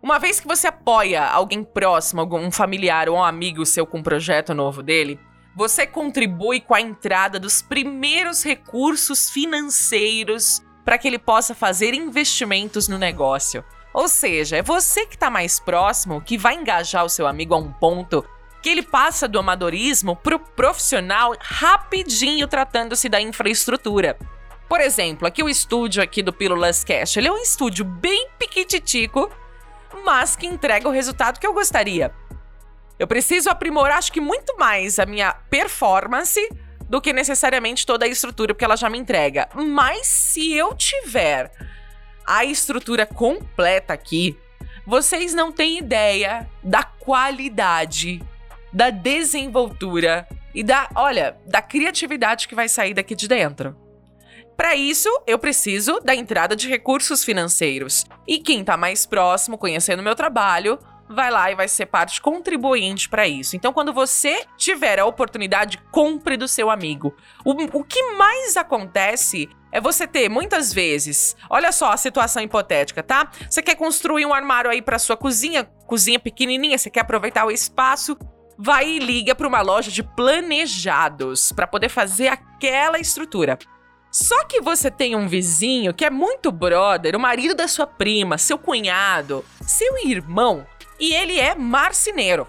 Uma 0.00 0.18
vez 0.18 0.38
que 0.38 0.46
você 0.46 0.68
apoia 0.68 1.24
alguém 1.24 1.64
próximo, 1.64 2.20
algum 2.20 2.50
familiar 2.52 3.08
ou 3.08 3.16
um 3.16 3.24
amigo 3.24 3.66
seu 3.66 3.84
com 3.84 3.98
um 3.98 4.02
projeto 4.02 4.54
novo 4.54 4.80
dele, 4.80 5.18
você 5.56 5.86
contribui 5.88 6.60
com 6.60 6.72
a 6.72 6.80
entrada 6.80 7.38
dos 7.40 7.60
primeiros 7.60 8.44
recursos 8.44 9.28
financeiros 9.28 10.62
para 10.84 10.96
que 10.96 11.08
ele 11.08 11.18
possa 11.18 11.52
fazer 11.52 11.94
investimentos 11.94 12.86
no 12.86 12.96
negócio. 12.96 13.64
Ou 13.92 14.06
seja, 14.06 14.58
é 14.58 14.62
você 14.62 15.04
que 15.04 15.16
está 15.16 15.28
mais 15.28 15.58
próximo 15.58 16.20
que 16.20 16.38
vai 16.38 16.54
engajar 16.54 17.04
o 17.04 17.08
seu 17.08 17.26
amigo 17.26 17.54
a 17.54 17.58
um 17.58 17.72
ponto 17.72 18.24
que 18.62 18.68
ele 18.68 18.82
passa 18.82 19.26
do 19.26 19.38
amadorismo 19.38 20.14
para 20.14 20.36
o 20.36 20.38
profissional 20.38 21.34
rapidinho 21.40 22.46
tratando-se 22.46 23.08
da 23.08 23.20
infraestrutura. 23.20 24.16
Por 24.68 24.80
exemplo, 24.80 25.26
aqui 25.26 25.42
o 25.42 25.48
estúdio 25.48 26.00
aqui 26.02 26.22
do 26.22 26.32
Pílulas 26.32 26.84
Cash, 26.84 27.16
ele 27.16 27.26
é 27.26 27.32
um 27.32 27.38
estúdio 27.42 27.84
bem 27.84 28.28
piquititico 28.38 29.28
mas 30.04 30.36
que 30.36 30.46
entrega 30.46 30.88
o 30.88 30.92
resultado 30.92 31.38
que 31.38 31.46
eu 31.46 31.52
gostaria. 31.52 32.12
Eu 32.98 33.06
preciso 33.06 33.48
aprimorar, 33.48 33.98
acho 33.98 34.12
que 34.12 34.20
muito 34.20 34.56
mais 34.58 34.98
a 34.98 35.06
minha 35.06 35.32
performance 35.32 36.40
do 36.88 37.00
que 37.00 37.12
necessariamente 37.12 37.86
toda 37.86 38.04
a 38.04 38.08
estrutura, 38.08 38.54
porque 38.54 38.64
ela 38.64 38.76
já 38.76 38.88
me 38.88 38.98
entrega. 38.98 39.48
Mas 39.54 40.06
se 40.06 40.52
eu 40.52 40.74
tiver 40.74 41.52
a 42.26 42.44
estrutura 42.44 43.06
completa 43.06 43.92
aqui, 43.92 44.36
vocês 44.86 45.34
não 45.34 45.52
têm 45.52 45.78
ideia 45.78 46.48
da 46.62 46.82
qualidade, 46.82 48.22
da 48.72 48.90
desenvoltura 48.90 50.26
e 50.54 50.62
da, 50.62 50.88
olha, 50.94 51.36
da 51.46 51.62
criatividade 51.62 52.48
que 52.48 52.54
vai 52.54 52.68
sair 52.68 52.94
daqui 52.94 53.14
de 53.14 53.28
dentro. 53.28 53.76
Para 54.58 54.74
isso, 54.74 55.08
eu 55.24 55.38
preciso 55.38 56.00
da 56.00 56.16
entrada 56.16 56.56
de 56.56 56.68
recursos 56.68 57.22
financeiros. 57.22 58.04
E 58.26 58.40
quem 58.40 58.62
está 58.62 58.76
mais 58.76 59.06
próximo, 59.06 59.56
conhecendo 59.56 60.02
meu 60.02 60.16
trabalho, 60.16 60.80
vai 61.08 61.30
lá 61.30 61.48
e 61.48 61.54
vai 61.54 61.68
ser 61.68 61.86
parte 61.86 62.20
contribuinte 62.20 63.08
para 63.08 63.28
isso. 63.28 63.54
Então, 63.54 63.72
quando 63.72 63.92
você 63.92 64.44
tiver 64.56 64.98
a 64.98 65.06
oportunidade, 65.06 65.78
compre 65.92 66.36
do 66.36 66.48
seu 66.48 66.70
amigo. 66.70 67.14
O, 67.44 67.52
o 67.78 67.84
que 67.84 68.02
mais 68.14 68.56
acontece 68.56 69.48
é 69.70 69.80
você 69.80 70.08
ter 70.08 70.28
muitas 70.28 70.72
vezes, 70.72 71.36
olha 71.48 71.70
só 71.70 71.92
a 71.92 71.96
situação 71.96 72.42
hipotética, 72.42 73.00
tá? 73.00 73.30
Você 73.48 73.62
quer 73.62 73.76
construir 73.76 74.26
um 74.26 74.34
armário 74.34 74.72
aí 74.72 74.82
para 74.82 74.98
sua 74.98 75.16
cozinha, 75.16 75.70
cozinha 75.86 76.18
pequenininha, 76.18 76.76
você 76.76 76.90
quer 76.90 77.02
aproveitar 77.02 77.44
o 77.44 77.50
espaço, 77.52 78.18
vai 78.58 78.88
e 78.88 78.98
liga 78.98 79.36
para 79.36 79.46
uma 79.46 79.60
loja 79.60 79.88
de 79.88 80.02
planejados 80.02 81.52
para 81.52 81.64
poder 81.68 81.90
fazer 81.90 82.26
aquela 82.26 82.98
estrutura. 82.98 83.56
Só 84.10 84.44
que 84.44 84.60
você 84.60 84.90
tem 84.90 85.14
um 85.14 85.28
vizinho 85.28 85.92
que 85.92 86.04
é 86.04 86.10
muito 86.10 86.50
brother, 86.50 87.14
o 87.14 87.20
marido 87.20 87.54
da 87.54 87.68
sua 87.68 87.86
prima, 87.86 88.38
seu 88.38 88.58
cunhado, 88.58 89.44
seu 89.60 89.98
irmão, 90.04 90.66
e 90.98 91.14
ele 91.14 91.38
é 91.38 91.54
marceneiro. 91.54 92.48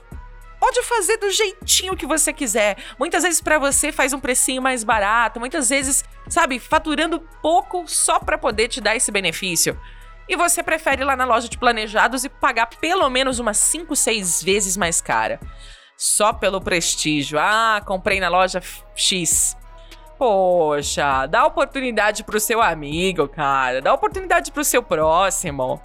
Pode 0.60 0.84
fazer 0.84 1.18
do 1.18 1.32
jeitinho 1.32 1.96
que 1.96 2.06
você 2.06 2.34
quiser. 2.34 2.78
Muitas 2.98 3.24
vezes 3.24 3.42
para 3.42 3.58
você 3.58 3.92
faz 3.92 4.12
um 4.12 4.20
precinho 4.20 4.62
mais 4.62 4.84
barato, 4.84 5.39
muitas 5.39 5.70
vezes, 5.70 6.04
sabe, 6.28 6.60
faturando 6.60 7.22
pouco 7.42 7.86
só 7.88 8.20
para 8.20 8.38
poder 8.38 8.68
te 8.68 8.82
dar 8.82 8.96
esse 8.96 9.12
benefício. 9.12 9.80
E 10.28 10.36
você 10.36 10.62
prefere 10.62 11.01
ir 11.01 11.06
lá 11.06 11.16
na 11.16 11.25
loja 11.25 11.50
de 11.50 11.58
planejados 11.58 12.24
e 12.24 12.30
pagar 12.30 12.68
pelo 12.68 13.10
menos 13.10 13.39
umas 13.39 13.58
5, 13.58 13.96
6 13.96 14.44
vezes 14.44 14.78
mais 14.78 15.01
cara. 15.01 15.39
Só 15.98 16.32
pelo 16.32 16.62
prestígio. 16.62 17.39
Ah, 17.39 17.82
comprei 17.84 18.20
na 18.20 18.30
loja 18.30 18.62
X. 18.96 19.58
Poxa, 20.20 21.26
dá 21.28 21.46
oportunidade 21.46 22.26
pro 22.26 22.42
seu 22.42 22.62
amigo, 22.62 23.26
cara. 23.26 23.82
Dá 23.82 23.94
oportunidade 23.94 24.52
pro 24.52 24.66
seu 24.66 24.84
próximo. 24.84 25.82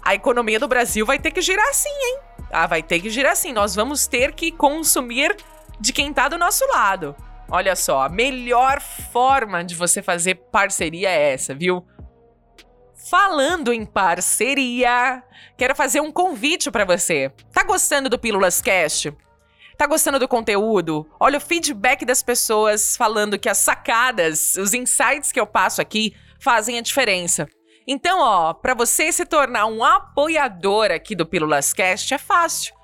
A 0.00 0.14
economia 0.14 0.60
do 0.60 0.68
Brasil 0.68 1.04
vai 1.04 1.18
ter 1.18 1.32
que 1.32 1.40
girar 1.40 1.68
assim, 1.68 1.88
hein? 1.88 2.20
Ah, 2.52 2.68
vai 2.68 2.80
ter 2.80 3.00
que 3.00 3.10
girar 3.10 3.32
assim. 3.32 3.52
Nós 3.52 3.74
vamos 3.74 4.06
ter 4.06 4.32
que 4.34 4.52
consumir 4.52 5.36
de 5.80 5.92
quem 5.92 6.12
tá 6.12 6.28
do 6.28 6.38
nosso 6.38 6.64
lado. 6.68 7.16
Olha 7.50 7.74
só, 7.74 8.02
a 8.02 8.08
melhor 8.08 8.80
forma 8.80 9.64
de 9.64 9.74
você 9.74 10.00
fazer 10.00 10.36
parceria 10.52 11.10
é 11.10 11.32
essa, 11.32 11.52
viu? 11.52 11.84
Falando 13.10 13.72
em 13.72 13.84
parceria, 13.84 15.24
quero 15.58 15.74
fazer 15.74 16.00
um 16.00 16.12
convite 16.12 16.70
para 16.70 16.84
você. 16.84 17.32
Tá 17.52 17.64
gostando 17.64 18.08
do 18.08 18.18
Pílulas 18.18 18.62
Cast? 18.62 19.12
Tá 19.76 19.86
gostando 19.86 20.18
do 20.18 20.26
conteúdo? 20.26 21.06
Olha 21.20 21.36
o 21.36 21.40
feedback 21.40 22.04
das 22.06 22.22
pessoas 22.22 22.96
falando 22.96 23.38
que 23.38 23.48
as 23.48 23.58
sacadas, 23.58 24.56
os 24.56 24.72
insights 24.72 25.30
que 25.30 25.38
eu 25.38 25.46
passo 25.46 25.82
aqui 25.82 26.14
fazem 26.40 26.78
a 26.78 26.80
diferença. 26.80 27.46
Então, 27.86 28.20
ó, 28.20 28.54
para 28.54 28.72
você 28.72 29.12
se 29.12 29.26
tornar 29.26 29.66
um 29.66 29.84
apoiador 29.84 30.90
aqui 30.90 31.14
do 31.14 31.26
Pílulas 31.26 31.74
Cast 31.74 32.14
é 32.14 32.18
fácil. 32.18 32.74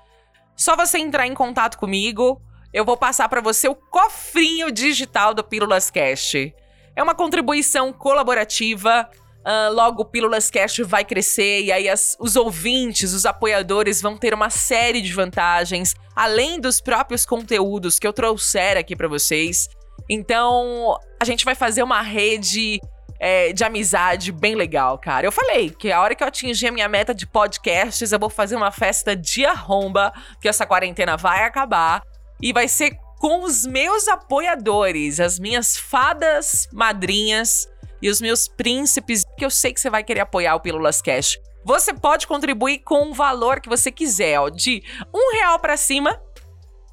Só 0.55 0.75
você 0.75 0.99
entrar 0.99 1.25
em 1.25 1.33
contato 1.33 1.79
comigo, 1.79 2.39
eu 2.71 2.85
vou 2.85 2.95
passar 2.95 3.27
para 3.27 3.41
você 3.41 3.67
o 3.67 3.75
cofrinho 3.75 4.71
digital 4.71 5.33
do 5.33 5.43
Pílulas 5.43 5.89
Cast. 5.89 6.53
É 6.95 7.01
uma 7.01 7.15
contribuição 7.15 7.91
colaborativa 7.91 9.09
Uh, 9.45 9.73
logo 9.73 10.03
o 10.03 10.05
Pílulas 10.05 10.49
Cast 10.49 10.81
vai 10.83 11.03
crescer 11.03 11.63
e 11.63 11.71
aí 11.71 11.89
as, 11.89 12.15
os 12.17 12.37
ouvintes, 12.37 13.11
os 13.11 13.25
apoiadores 13.25 14.01
vão 14.01 14.17
ter 14.17 14.33
uma 14.33 14.49
série 14.49 15.01
de 15.01 15.11
vantagens, 15.11 15.93
além 16.15 16.61
dos 16.61 16.79
próprios 16.79 17.25
conteúdos 17.25 17.99
que 17.99 18.07
eu 18.07 18.13
trouxer 18.13 18.77
aqui 18.77 18.95
para 18.95 19.07
vocês. 19.09 19.67
Então, 20.09 20.97
a 21.21 21.25
gente 21.25 21.43
vai 21.43 21.55
fazer 21.55 21.83
uma 21.83 22.01
rede 22.01 22.79
é, 23.19 23.53
de 23.53 23.63
amizade 23.63 24.31
bem 24.31 24.55
legal, 24.55 24.97
cara. 24.97 25.25
Eu 25.25 25.31
falei 25.31 25.69
que 25.69 25.91
a 25.91 26.01
hora 26.01 26.15
que 26.15 26.23
eu 26.23 26.27
atingir 26.27 26.67
a 26.67 26.71
minha 26.71 26.89
meta 26.89 27.13
de 27.13 27.25
podcasts, 27.25 28.11
eu 28.11 28.19
vou 28.19 28.29
fazer 28.29 28.55
uma 28.55 28.71
festa 28.71 29.15
de 29.15 29.45
arromba, 29.45 30.13
que 30.41 30.47
essa 30.47 30.65
quarentena 30.65 31.15
vai 31.15 31.43
acabar. 31.43 32.01
E 32.41 32.51
vai 32.51 32.67
ser 32.67 32.97
com 33.19 33.43
os 33.43 33.65
meus 33.65 34.09
apoiadores, 34.09 35.21
as 35.21 35.39
minhas 35.39 35.77
fadas 35.77 36.67
madrinhas 36.73 37.69
e 38.03 38.09
os 38.09 38.19
meus 38.19 38.49
príncipes, 38.49 39.23
que 39.37 39.45
eu 39.45 39.49
sei 39.49 39.73
que 39.73 39.79
você 39.79 39.89
vai 39.89 40.03
querer 40.03 40.19
apoiar 40.19 40.55
o 40.55 40.59
Pílulas 40.59 41.01
Cash. 41.01 41.37
Você 41.63 41.93
pode 41.93 42.27
contribuir 42.27 42.79
com 42.79 43.09
o 43.09 43.13
valor 43.13 43.61
que 43.61 43.69
você 43.69 43.89
quiser, 43.89 44.37
ó, 44.37 44.49
de 44.49 44.83
um 45.15 45.31
real 45.31 45.57
para 45.57 45.77
cima, 45.77 46.21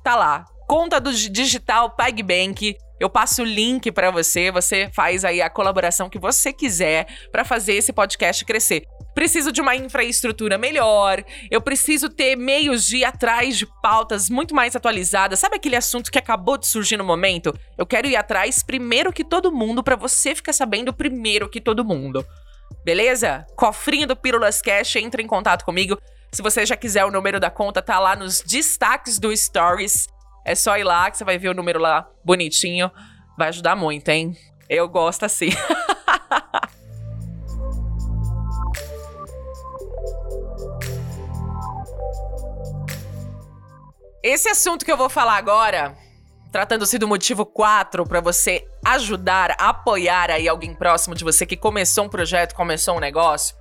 tá 0.04 0.14
lá. 0.14 0.44
Conta 0.68 1.00
do 1.00 1.12
digital 1.12 1.90
PagBank. 1.96 2.76
Eu 3.00 3.10
passo 3.10 3.42
o 3.42 3.44
link 3.44 3.90
para 3.90 4.12
você, 4.12 4.52
você 4.52 4.88
faz 4.94 5.24
aí 5.24 5.42
a 5.42 5.50
colaboração 5.50 6.08
que 6.08 6.18
você 6.18 6.52
quiser 6.52 7.08
para 7.32 7.44
fazer 7.44 7.74
esse 7.74 7.92
podcast 7.92 8.44
crescer 8.44 8.84
preciso 9.14 9.52
de 9.52 9.60
uma 9.60 9.74
infraestrutura 9.76 10.56
melhor, 10.56 11.22
eu 11.50 11.60
preciso 11.60 12.08
ter 12.08 12.36
meios 12.36 12.86
de 12.86 12.98
ir 12.98 13.04
atrás 13.04 13.56
de 13.58 13.66
pautas 13.82 14.30
muito 14.30 14.54
mais 14.54 14.74
atualizadas. 14.76 15.38
Sabe 15.38 15.56
aquele 15.56 15.76
assunto 15.76 16.10
que 16.10 16.18
acabou 16.18 16.56
de 16.56 16.66
surgir 16.66 16.96
no 16.96 17.04
momento? 17.04 17.54
Eu 17.76 17.86
quero 17.86 18.06
ir 18.06 18.16
atrás 18.16 18.62
primeiro 18.62 19.12
que 19.12 19.24
todo 19.24 19.52
mundo 19.52 19.82
para 19.82 19.96
você 19.96 20.34
ficar 20.34 20.52
sabendo 20.52 20.92
primeiro 20.92 21.48
que 21.48 21.60
todo 21.60 21.84
mundo. 21.84 22.24
Beleza? 22.84 23.46
Cofrinho 23.56 24.06
do 24.06 24.16
Pílulas 24.16 24.62
Cash, 24.62 24.96
entra 24.96 25.20
em 25.20 25.26
contato 25.26 25.64
comigo. 25.64 25.98
Se 26.32 26.42
você 26.42 26.64
já 26.64 26.76
quiser 26.76 27.04
o 27.04 27.10
número 27.10 27.40
da 27.40 27.50
conta, 27.50 27.82
tá 27.82 27.98
lá 27.98 28.14
nos 28.14 28.40
destaques 28.40 29.18
do 29.18 29.36
Stories. 29.36 30.06
É 30.44 30.54
só 30.54 30.78
ir 30.78 30.84
lá 30.84 31.10
que 31.10 31.18
você 31.18 31.24
vai 31.24 31.38
ver 31.38 31.48
o 31.48 31.54
número 31.54 31.78
lá 31.78 32.08
bonitinho. 32.24 32.90
Vai 33.36 33.48
ajudar 33.48 33.74
muito, 33.74 34.08
hein? 34.08 34.36
Eu 34.68 34.88
gosto 34.88 35.24
assim. 35.24 35.50
Esse 44.22 44.50
assunto 44.50 44.84
que 44.84 44.92
eu 44.92 44.98
vou 44.98 45.08
falar 45.08 45.36
agora, 45.36 45.96
tratando-se 46.52 46.98
do 46.98 47.08
motivo 47.08 47.46
4 47.46 48.04
para 48.04 48.20
você 48.20 48.66
ajudar, 48.84 49.56
apoiar 49.58 50.30
aí 50.30 50.46
alguém 50.46 50.74
próximo 50.74 51.14
de 51.14 51.24
você 51.24 51.46
que 51.46 51.56
começou 51.56 52.04
um 52.04 52.08
projeto, 52.08 52.54
começou 52.54 52.96
um 52.96 53.00
negócio. 53.00 53.56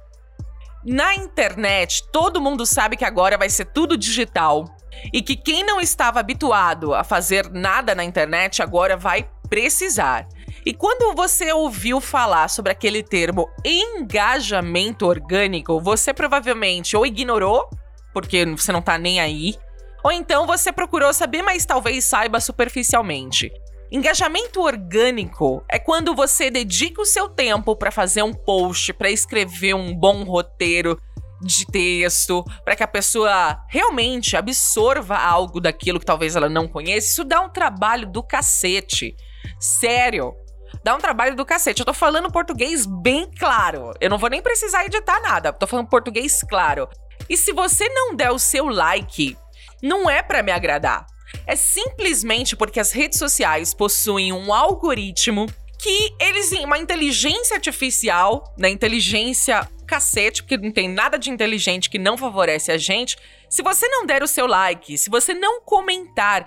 Na 0.84 1.16
internet, 1.16 2.04
todo 2.12 2.42
mundo 2.42 2.66
sabe 2.66 2.98
que 2.98 3.06
agora 3.06 3.38
vai 3.38 3.50
ser 3.50 3.66
tudo 3.66 3.98
digital 3.98 4.66
e 5.14 5.22
que 5.22 5.38
quem 5.38 5.64
não 5.64 5.80
estava 5.80 6.20
habituado 6.20 6.94
a 6.94 7.06
fazer 7.06 7.50
nada 7.50 7.96
na 7.96 8.04
internet 8.04 8.62
agora 8.62 8.98
vai 8.98 9.30
precisar. 9.50 10.28
E 10.66 10.74
quando 10.74 11.16
você 11.16 11.54
ouviu 11.54 12.02
falar 12.02 12.50
sobre 12.50 12.74
aquele 12.74 13.02
termo 13.02 13.50
engajamento 13.64 15.08
orgânico, 15.08 15.80
você 15.80 16.14
provavelmente 16.14 16.98
ou 16.98 17.06
ignorou, 17.06 17.70
porque 18.14 18.46
você 18.46 18.74
não 18.74 18.82
tá 18.82 18.98
nem 18.98 19.22
aí, 19.22 19.56
ou 20.04 20.12
então 20.12 20.46
você 20.46 20.72
procurou 20.72 21.14
saber, 21.14 21.42
mas 21.42 21.66
talvez 21.66 22.06
saiba 22.06 22.40
superficialmente. 22.40 23.52
Engajamento 23.92 24.62
orgânico 24.62 25.64
é 25.68 25.80
quando 25.80 26.14
você 26.14 26.52
dedica 26.52 27.02
o 27.02 27.06
seu 27.06 27.28
tempo 27.28 27.76
para 27.76 27.92
fazer 27.92 28.22
um 28.22 28.34
post, 28.34 28.94
para 28.94 29.10
escrever 29.10 29.74
um 29.74 29.96
bom 29.96 30.24
roteiro 30.24 31.00
de 31.42 31.66
texto, 31.66 32.44
para 32.64 32.76
que 32.76 32.84
a 32.84 32.88
pessoa 32.88 33.60
realmente 33.68 34.36
absorva 34.36 35.18
algo 35.18 35.60
daquilo 35.60 36.00
que 36.00 36.06
talvez 36.06 36.36
ela 36.36 36.50
não 36.50 36.68
conheça. 36.68 37.08
Isso 37.08 37.24
dá 37.24 37.42
um 37.42 37.50
trabalho 37.50 38.06
do 38.08 38.22
cacete. 38.22 39.16
Sério. 39.60 40.36
Dá 40.84 40.96
um 40.96 41.00
trabalho 41.00 41.36
do 41.36 41.46
cacete. 41.46 41.80
Eu 41.80 41.86
tô 41.86 41.94
falando 41.94 42.32
português 42.32 42.86
bem 42.86 43.30
claro. 43.40 43.92
Eu 44.00 44.10
não 44.10 44.20
vou 44.20 44.30
nem 44.30 44.42
precisar 44.42 44.86
editar 44.86 45.20
nada. 45.22 45.52
Tô 45.52 45.66
falando 45.66 45.88
português 45.88 46.44
claro. 46.44 46.88
E 47.28 47.36
se 47.36 47.52
você 47.54 47.90
não 47.90 48.16
der 48.16 48.32
o 48.32 48.40
seu 48.40 48.68
like 48.68 49.36
não 49.82 50.10
é 50.10 50.22
para 50.22 50.44
me 50.44 50.52
agradar. 50.52 51.06
É 51.46 51.56
simplesmente 51.56 52.56
porque 52.56 52.80
as 52.80 52.92
redes 52.92 53.20
sociais 53.20 53.74
possuem 53.74 54.34
um 54.34 54.54
algoritmo 54.54 55.46
que 55.80 56.14
eles 56.20 56.52
uma 56.52 56.78
inteligência 56.78 57.56
artificial, 57.56 58.54
né, 58.58 58.70
inteligência 58.70 59.68
cacete, 59.88 60.44
porque 60.44 60.58
não 60.58 60.72
tem 60.72 60.88
nada 60.88 61.18
de 61.18 61.32
inteligente 61.32 61.90
que 61.90 61.98
não 61.98 62.18
favorece 62.18 62.72
a 62.72 62.78
gente. 62.78 63.18
Se 63.50 63.64
você 63.64 63.88
não 63.88 64.06
der 64.06 64.22
o 64.22 64.28
seu 64.28 64.46
like, 64.46 64.98
se 64.98 65.10
você 65.10 65.34
não 65.34 65.62
comentar, 65.62 66.46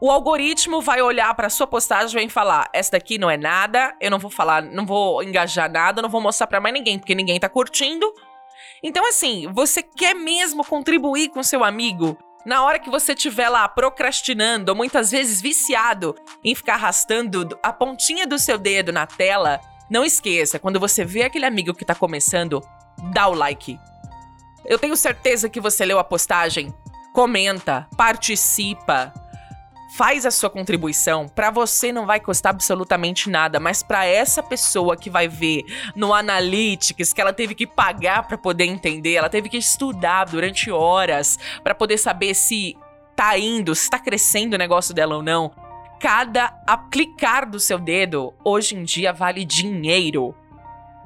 o 0.00 0.10
algoritmo 0.10 0.80
vai 0.80 1.00
olhar 1.00 1.32
para 1.34 1.48
sua 1.48 1.66
postagem 1.66 2.26
e 2.26 2.30
falar: 2.30 2.68
"Essa 2.72 2.92
daqui 2.92 3.18
não 3.18 3.30
é 3.30 3.36
nada, 3.36 3.94
eu 4.00 4.10
não 4.10 4.18
vou 4.18 4.30
falar, 4.30 4.62
não 4.62 4.84
vou 4.84 5.22
engajar 5.22 5.70
nada, 5.70 6.02
não 6.02 6.08
vou 6.08 6.20
mostrar 6.20 6.48
para 6.48 6.60
mais 6.60 6.74
ninguém, 6.74 6.98
porque 6.98 7.14
ninguém 7.14 7.38
tá 7.38 7.48
curtindo". 7.48 8.12
Então 8.82 9.06
assim, 9.06 9.46
você 9.52 9.80
quer 9.82 10.14
mesmo 10.14 10.64
contribuir 10.64 11.28
com 11.28 11.42
seu 11.42 11.62
amigo? 11.62 12.18
Na 12.44 12.64
hora 12.64 12.78
que 12.78 12.90
você 12.90 13.12
estiver 13.12 13.48
lá 13.48 13.68
procrastinando, 13.68 14.72
ou 14.72 14.76
muitas 14.76 15.12
vezes 15.12 15.40
viciado 15.40 16.16
em 16.42 16.54
ficar 16.54 16.74
arrastando 16.74 17.58
a 17.62 17.72
pontinha 17.72 18.26
do 18.26 18.38
seu 18.38 18.58
dedo 18.58 18.92
na 18.92 19.06
tela, 19.06 19.60
não 19.88 20.04
esqueça, 20.04 20.58
quando 20.58 20.80
você 20.80 21.04
vê 21.04 21.22
aquele 21.22 21.46
amigo 21.46 21.74
que 21.74 21.84
tá 21.84 21.94
começando, 21.94 22.60
dá 23.12 23.28
o 23.28 23.34
like. 23.34 23.78
Eu 24.64 24.78
tenho 24.78 24.96
certeza 24.96 25.48
que 25.48 25.60
você 25.60 25.84
leu 25.84 25.98
a 25.98 26.04
postagem. 26.04 26.74
Comenta, 27.12 27.86
participa. 27.96 29.12
Faz 29.96 30.24
a 30.24 30.30
sua 30.30 30.48
contribuição, 30.48 31.28
para 31.28 31.50
você 31.50 31.92
não 31.92 32.06
vai 32.06 32.18
custar 32.18 32.50
absolutamente 32.50 33.28
nada, 33.28 33.60
mas 33.60 33.82
para 33.82 34.06
essa 34.06 34.42
pessoa 34.42 34.96
que 34.96 35.10
vai 35.10 35.28
ver 35.28 35.64
no 35.94 36.14
Analytics 36.14 37.12
que 37.12 37.20
ela 37.20 37.32
teve 37.32 37.54
que 37.54 37.66
pagar 37.66 38.26
para 38.26 38.38
poder 38.38 38.64
entender, 38.64 39.14
ela 39.14 39.28
teve 39.28 39.48
que 39.48 39.58
estudar 39.58 40.24
durante 40.24 40.70
horas 40.70 41.38
para 41.62 41.74
poder 41.74 41.98
saber 41.98 42.34
se 42.34 42.74
tá 43.14 43.38
indo, 43.38 43.74
se 43.74 43.90
tá 43.90 43.98
crescendo 43.98 44.54
o 44.54 44.58
negócio 44.58 44.94
dela 44.94 45.16
ou 45.16 45.22
não. 45.22 45.50
Cada 46.00 46.48
clicar 46.90 47.48
do 47.48 47.60
seu 47.60 47.78
dedo 47.78 48.34
hoje 48.42 48.74
em 48.74 48.84
dia 48.84 49.12
vale 49.12 49.44
dinheiro. 49.44 50.34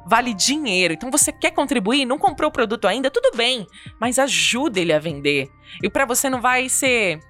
Vale 0.07 0.33
dinheiro. 0.33 0.95
Então 0.95 1.11
você 1.11 1.33
quer 1.33 1.51
contribuir, 1.51 2.07
não 2.07 2.17
comprou 2.19 2.49
o 2.49 2.53
produto 2.53 2.87
ainda, 2.87 3.11
tudo 3.11 3.37
bem, 3.37 3.67
mas 4.01 4.19
ajuda 4.19 4.79
ele 4.79 4.93
a 4.93 5.01
vender. 5.01 5.49
E 5.83 5.91
para 5.91 6.07
você 6.07 6.31
não 6.31 6.41
vai 6.41 6.69
ser 6.69 7.21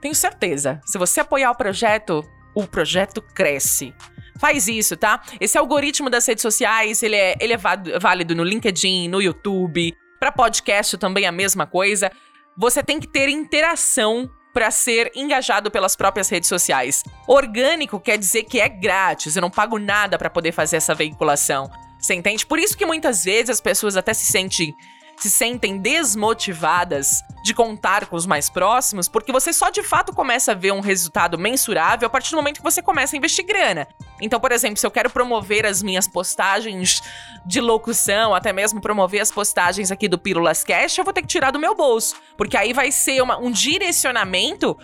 tenho 0.00 0.14
certeza. 0.14 0.80
Se 0.84 0.98
você 0.98 1.20
apoiar 1.20 1.50
o 1.50 1.54
projeto, 1.56 2.24
o 2.54 2.66
projeto 2.66 3.20
cresce. 3.20 3.94
Faz 4.38 4.68
isso, 4.68 4.96
tá? 4.96 5.22
Esse 5.40 5.56
algoritmo 5.56 6.10
das 6.10 6.26
redes 6.26 6.42
sociais, 6.42 7.02
ele 7.02 7.16
é, 7.16 7.34
ele 7.40 7.54
é 7.54 7.56
válido 7.98 8.34
no 8.34 8.44
LinkedIn, 8.44 9.08
no 9.08 9.20
YouTube. 9.20 9.96
Para 10.20 10.32
podcast 10.32 10.96
também 10.98 11.26
a 11.26 11.32
mesma 11.32 11.66
coisa. 11.66 12.10
Você 12.56 12.82
tem 12.82 13.00
que 13.00 13.06
ter 13.06 13.28
interação 13.28 14.30
para 14.52 14.70
ser 14.70 15.12
engajado 15.14 15.70
pelas 15.70 15.94
próprias 15.94 16.30
redes 16.30 16.48
sociais. 16.48 17.02
Orgânico 17.28 18.00
quer 18.00 18.16
dizer 18.16 18.44
que 18.44 18.58
é 18.58 18.68
grátis, 18.68 19.36
eu 19.36 19.42
não 19.42 19.50
pago 19.50 19.78
nada 19.78 20.16
para 20.16 20.30
poder 20.30 20.52
fazer 20.52 20.76
essa 20.76 20.94
veiculação. 20.94 21.70
Você 21.98 22.14
entende? 22.14 22.46
Por 22.46 22.58
isso 22.58 22.76
que 22.76 22.86
muitas 22.86 23.24
vezes 23.24 23.50
as 23.50 23.60
pessoas 23.60 23.98
até 23.98 24.14
se 24.14 24.24
sentem 24.24 24.74
se 25.18 25.30
sentem 25.30 25.78
desmotivadas 25.78 27.22
de 27.42 27.54
contar 27.54 28.06
com 28.06 28.16
os 28.16 28.26
mais 28.26 28.50
próximos, 28.50 29.08
porque 29.08 29.32
você 29.32 29.52
só 29.52 29.70
de 29.70 29.82
fato 29.82 30.12
começa 30.12 30.52
a 30.52 30.54
ver 30.54 30.72
um 30.72 30.80
resultado 30.80 31.38
mensurável 31.38 32.06
a 32.06 32.10
partir 32.10 32.32
do 32.32 32.36
momento 32.36 32.56
que 32.56 32.62
você 32.62 32.82
começa 32.82 33.14
a 33.14 33.18
investir 33.18 33.46
grana. 33.46 33.86
Então, 34.20 34.40
por 34.40 34.50
exemplo, 34.50 34.76
se 34.76 34.86
eu 34.86 34.90
quero 34.90 35.08
promover 35.08 35.64
as 35.64 35.82
minhas 35.82 36.08
postagens 36.08 37.02
de 37.46 37.60
locução, 37.60 38.34
até 38.34 38.52
mesmo 38.52 38.80
promover 38.80 39.20
as 39.20 39.30
postagens 39.30 39.90
aqui 39.92 40.08
do 40.08 40.18
Pílulas 40.18 40.64
Cash, 40.64 40.98
eu 40.98 41.04
vou 41.04 41.12
ter 41.12 41.22
que 41.22 41.28
tirar 41.28 41.50
do 41.50 41.58
meu 41.58 41.74
bolso, 41.74 42.16
porque 42.36 42.56
aí 42.56 42.72
vai 42.72 42.90
ser 42.90 43.22
uma, 43.22 43.38
um 43.38 43.50
direcionamento 43.50 44.76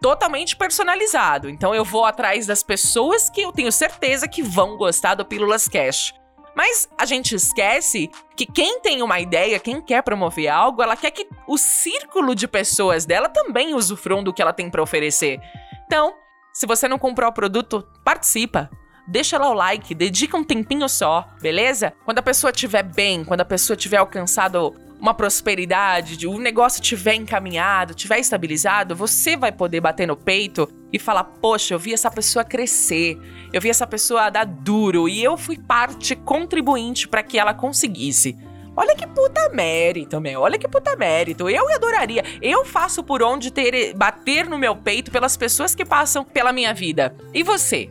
totalmente 0.00 0.56
personalizado. 0.56 1.48
Então 1.48 1.74
eu 1.74 1.84
vou 1.84 2.04
atrás 2.04 2.46
das 2.46 2.62
pessoas 2.62 3.30
que 3.30 3.42
eu 3.42 3.52
tenho 3.52 3.70
certeza 3.70 4.28
que 4.28 4.42
vão 4.42 4.76
gostar 4.76 5.14
do 5.14 5.24
Pílulas 5.24 5.68
Cash. 5.68 6.14
Mas 6.58 6.88
a 6.98 7.04
gente 7.06 7.36
esquece 7.36 8.10
que 8.36 8.44
quem 8.44 8.80
tem 8.80 9.00
uma 9.00 9.20
ideia, 9.20 9.60
quem 9.60 9.80
quer 9.80 10.02
promover 10.02 10.48
algo, 10.48 10.82
ela 10.82 10.96
quer 10.96 11.12
que 11.12 11.28
o 11.46 11.56
círculo 11.56 12.34
de 12.34 12.48
pessoas 12.48 13.06
dela 13.06 13.28
também 13.28 13.74
usufruam 13.74 14.24
do 14.24 14.32
que 14.32 14.42
ela 14.42 14.52
tem 14.52 14.68
para 14.68 14.82
oferecer. 14.82 15.38
Então, 15.86 16.14
se 16.52 16.66
você 16.66 16.88
não 16.88 16.98
comprou 16.98 17.30
o 17.30 17.32
produto, 17.32 17.86
participa. 18.04 18.68
Deixa 19.06 19.38
lá 19.38 19.48
o 19.48 19.54
like, 19.54 19.94
dedica 19.94 20.36
um 20.36 20.42
tempinho 20.42 20.88
só, 20.88 21.28
beleza? 21.40 21.92
Quando 22.04 22.18
a 22.18 22.22
pessoa 22.22 22.50
estiver 22.50 22.82
bem, 22.82 23.24
quando 23.24 23.42
a 23.42 23.44
pessoa 23.44 23.76
tiver 23.76 23.98
alcançado 23.98 24.74
uma 25.00 25.14
prosperidade, 25.14 26.26
o 26.26 26.38
negócio 26.38 26.82
tiver 26.82 27.14
encaminhado, 27.14 27.94
tiver 27.94 28.18
estabilizado, 28.18 28.96
você 28.96 29.36
vai 29.36 29.52
poder 29.52 29.80
bater 29.80 30.06
no 30.06 30.16
peito 30.16 30.68
e 30.92 30.98
falar: 30.98 31.24
Poxa, 31.24 31.74
eu 31.74 31.78
vi 31.78 31.92
essa 31.92 32.10
pessoa 32.10 32.44
crescer, 32.44 33.18
eu 33.52 33.60
vi 33.60 33.70
essa 33.70 33.86
pessoa 33.86 34.30
dar 34.30 34.44
duro 34.44 35.08
e 35.08 35.22
eu 35.22 35.36
fui 35.36 35.56
parte 35.56 36.16
contribuinte 36.16 37.06
para 37.06 37.22
que 37.22 37.38
ela 37.38 37.54
conseguisse. 37.54 38.36
Olha 38.76 38.94
que 38.94 39.06
puta 39.08 39.48
mérito, 39.48 40.20
meu. 40.20 40.40
Olha 40.40 40.56
que 40.56 40.68
puta 40.68 40.94
mérito. 40.94 41.50
Eu 41.50 41.68
adoraria. 41.74 42.22
Eu 42.40 42.64
faço 42.64 43.02
por 43.02 43.24
onde 43.24 43.50
ter 43.50 43.92
bater 43.92 44.48
no 44.48 44.56
meu 44.56 44.76
peito 44.76 45.10
pelas 45.10 45.36
pessoas 45.36 45.74
que 45.74 45.84
passam 45.84 46.24
pela 46.24 46.52
minha 46.52 46.72
vida. 46.72 47.12
E 47.34 47.42
você? 47.42 47.90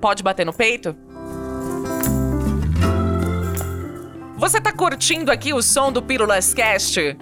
Pode 0.00 0.22
bater 0.22 0.46
no 0.46 0.52
peito? 0.52 0.96
Você 4.48 4.62
tá 4.62 4.72
curtindo 4.72 5.30
aqui 5.30 5.52
o 5.52 5.60
som 5.60 5.92
do 5.92 6.02
Pílulas 6.02 6.54
Cast? 6.54 7.18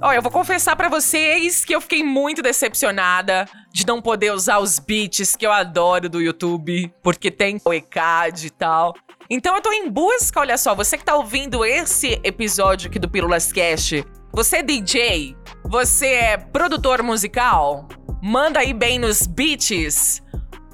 Ó, 0.00 0.12
eu 0.12 0.22
vou 0.22 0.30
confessar 0.30 0.76
para 0.76 0.88
vocês 0.88 1.64
que 1.64 1.74
eu 1.74 1.80
fiquei 1.80 2.04
muito 2.04 2.40
decepcionada 2.40 3.48
de 3.72 3.84
não 3.84 4.00
poder 4.00 4.32
usar 4.32 4.60
os 4.60 4.78
beats 4.78 5.34
que 5.34 5.44
eu 5.44 5.50
adoro 5.50 6.08
do 6.08 6.20
YouTube, 6.20 6.94
porque 7.02 7.32
tem 7.32 7.60
o 7.64 7.72
ECAD 7.72 8.46
e 8.46 8.50
tal. 8.50 8.94
Então 9.28 9.56
eu 9.56 9.60
tô 9.60 9.72
em 9.72 9.90
busca, 9.90 10.38
olha 10.38 10.56
só, 10.56 10.72
você 10.72 10.96
que 10.96 11.04
tá 11.04 11.16
ouvindo 11.16 11.64
esse 11.64 12.20
episódio 12.22 12.88
aqui 12.88 13.00
do 13.00 13.10
Pílulas 13.10 13.52
Cast, 13.52 14.06
você 14.32 14.58
é 14.58 14.62
DJ? 14.62 15.36
Você 15.64 16.06
é 16.06 16.36
produtor 16.36 17.02
musical? 17.02 17.88
Manda 18.22 18.60
aí 18.60 18.72
bem 18.72 19.00
nos 19.00 19.26
beats. 19.26 20.22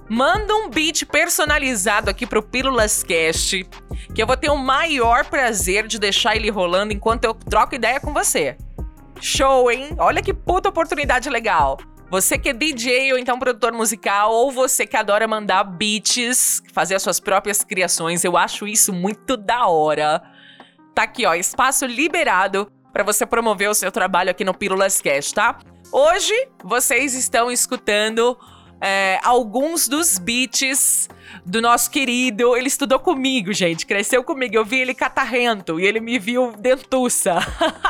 Manda 0.08 0.54
um 0.54 0.70
beat 0.70 1.04
personalizado 1.04 2.08
aqui 2.08 2.26
pro 2.26 2.42
Pílulas 2.42 3.02
Cast, 3.02 3.68
que 4.14 4.22
eu 4.22 4.26
vou 4.26 4.38
ter 4.38 4.48
o 4.48 4.56
maior 4.56 5.26
prazer 5.26 5.86
de 5.86 5.98
deixar 5.98 6.34
ele 6.34 6.48
rolando 6.48 6.94
enquanto 6.94 7.24
eu 7.24 7.34
troco 7.34 7.74
ideia 7.74 8.00
com 8.00 8.14
você. 8.14 8.56
Show, 9.20 9.70
hein? 9.70 9.90
Olha 9.98 10.22
que 10.22 10.32
puta 10.32 10.70
oportunidade 10.70 11.28
legal. 11.28 11.76
Você 12.10 12.38
que 12.38 12.48
é 12.48 12.52
DJ 12.54 13.12
ou 13.12 13.18
então 13.18 13.38
produtor 13.38 13.72
musical, 13.72 14.32
ou 14.32 14.50
você 14.50 14.86
que 14.86 14.96
adora 14.96 15.28
mandar 15.28 15.62
beats, 15.64 16.62
fazer 16.72 16.94
as 16.94 17.02
suas 17.02 17.20
próprias 17.20 17.62
criações, 17.62 18.24
eu 18.24 18.34
acho 18.34 18.66
isso 18.66 18.94
muito 18.94 19.36
da 19.36 19.66
hora. 19.66 20.22
Tá 20.94 21.02
aqui, 21.02 21.26
ó, 21.26 21.34
espaço 21.34 21.84
liberado 21.84 22.72
para 22.94 23.04
você 23.04 23.26
promover 23.26 23.68
o 23.68 23.74
seu 23.74 23.92
trabalho 23.92 24.30
aqui 24.30 24.42
no 24.42 24.54
Pílulas 24.54 25.02
Cast, 25.02 25.34
tá? 25.34 25.58
Hoje 25.92 26.32
vocês 26.64 27.14
estão 27.14 27.50
escutando 27.50 28.38
é, 28.80 29.18
alguns 29.22 29.88
dos 29.88 30.18
beats 30.18 31.08
do 31.44 31.60
nosso 31.60 31.90
querido. 31.90 32.56
Ele 32.56 32.68
estudou 32.68 32.98
comigo, 32.98 33.52
gente, 33.52 33.86
cresceu 33.86 34.22
comigo. 34.22 34.54
Eu 34.54 34.64
vi 34.64 34.80
ele 34.80 34.94
catarrento 34.94 35.80
e 35.80 35.86
ele 35.86 36.00
me 36.00 36.18
viu 36.18 36.52
dentuça. 36.52 37.38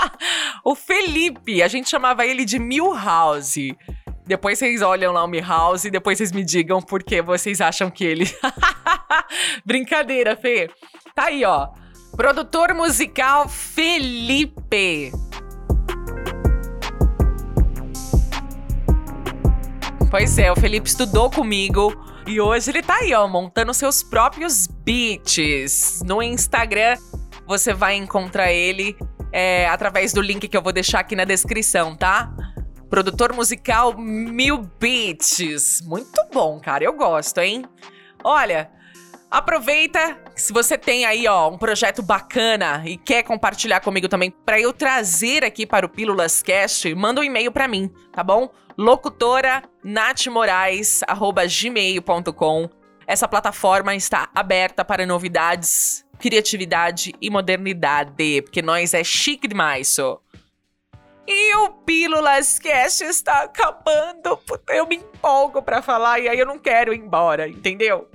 o 0.65 0.75
Felipe, 0.75 1.63
a 1.63 1.69
gente 1.69 1.89
chamava 1.89 2.27
ele 2.27 2.45
de 2.45 2.59
Milhouse. 2.59 3.77
Depois 4.27 4.59
vocês 4.59 4.83
olham 4.83 5.13
lá 5.13 5.25
o 5.25 5.29
Milhouse 5.29 5.89
e 5.89 5.91
depois 5.91 6.19
vocês 6.19 6.33
me 6.33 6.45
digam 6.45 6.83
por 6.83 7.03
que 7.03 7.23
vocês 7.23 7.61
acham 7.61 7.91
que 7.91 8.05
ele. 8.05 8.27
Brincadeira, 9.65 10.37
Fê. 10.37 10.71
Tá 11.15 11.25
aí, 11.25 11.45
ó. 11.45 11.69
Produtor 12.15 12.75
musical 12.75 13.49
Felipe. 13.49 15.13
Pois 20.11 20.39
é, 20.39 20.51
o 20.51 20.57
Felipe 20.57 20.89
estudou 20.89 21.31
comigo 21.31 21.95
e 22.27 22.41
hoje 22.41 22.71
ele 22.71 22.83
tá 22.83 22.97
aí, 22.97 23.13
ó, 23.13 23.29
montando 23.29 23.75
seus 23.75 24.03
próprios 24.03 24.67
beats. 24.67 26.01
No 26.03 26.23
Instagram 26.23 26.97
você 27.47 27.75
vai 27.75 27.95
encontrar 27.97 28.51
ele 28.51 28.97
é, 29.31 29.69
através 29.69 30.15
do 30.15 30.23
link 30.23 30.49
que 30.49 30.57
eu 30.57 30.63
vou 30.63 30.73
deixar 30.73 31.01
aqui 31.01 31.15
na 31.15 31.25
descrição, 31.25 31.95
tá? 31.95 32.33
Produtor 32.89 33.35
musical 33.35 33.99
Mil 33.99 34.63
Beats. 34.81 35.83
Muito 35.83 36.27
bom, 36.33 36.59
cara, 36.59 36.85
eu 36.85 36.95
gosto, 36.95 37.39
hein? 37.39 37.67
Olha, 38.25 38.71
Aproveita, 39.31 40.17
se 40.35 40.55
você 40.55 40.79
tem 40.79 41.05
aí, 41.05 41.29
ó, 41.29 41.51
um 41.51 41.59
projeto 41.59 42.03
bacana 42.03 42.83
e 42.87 42.97
quer 42.97 43.23
compartilhar 43.23 43.81
comigo 43.81 44.09
também 44.09 44.31
para 44.31 44.59
eu 44.59 44.73
trazer 44.73 45.45
aqui 45.45 45.67
para 45.67 45.85
o 45.85 45.89
Pílulas 45.89 46.43
Cast, 46.43 46.95
manda 46.95 47.21
um 47.21 47.25
e-mail 47.25 47.53
para 47.53 47.69
mim, 47.69 47.93
tá 48.11 48.25
bom? 48.25 48.51
Locutora 48.79 49.63
natmorais@gmail.com. 49.83 52.71
Essa 53.09 53.27
plataforma 53.27 53.97
está 53.97 54.31
aberta 54.33 54.85
para 54.85 55.05
novidades, 55.05 56.07
criatividade 56.17 57.13
e 57.21 57.29
modernidade, 57.29 58.41
porque 58.43 58.63
nós 58.63 58.95
é 58.95 59.03
chique 59.03 59.49
demais, 59.49 59.89
só. 59.89 60.21
E 61.27 61.57
o 61.57 61.71
Pílulas 61.85 62.61
Cast 62.61 63.03
está 63.03 63.43
acabando. 63.43 64.39
Eu 64.69 64.87
me 64.87 64.95
empolgo 64.95 65.61
para 65.61 65.83
falar 65.83 66.21
e 66.21 66.29
aí 66.29 66.39
eu 66.39 66.47
não 66.47 66.61
quero 66.61 66.95
ir 66.95 67.01
embora, 67.01 67.49
entendeu? 67.49 68.09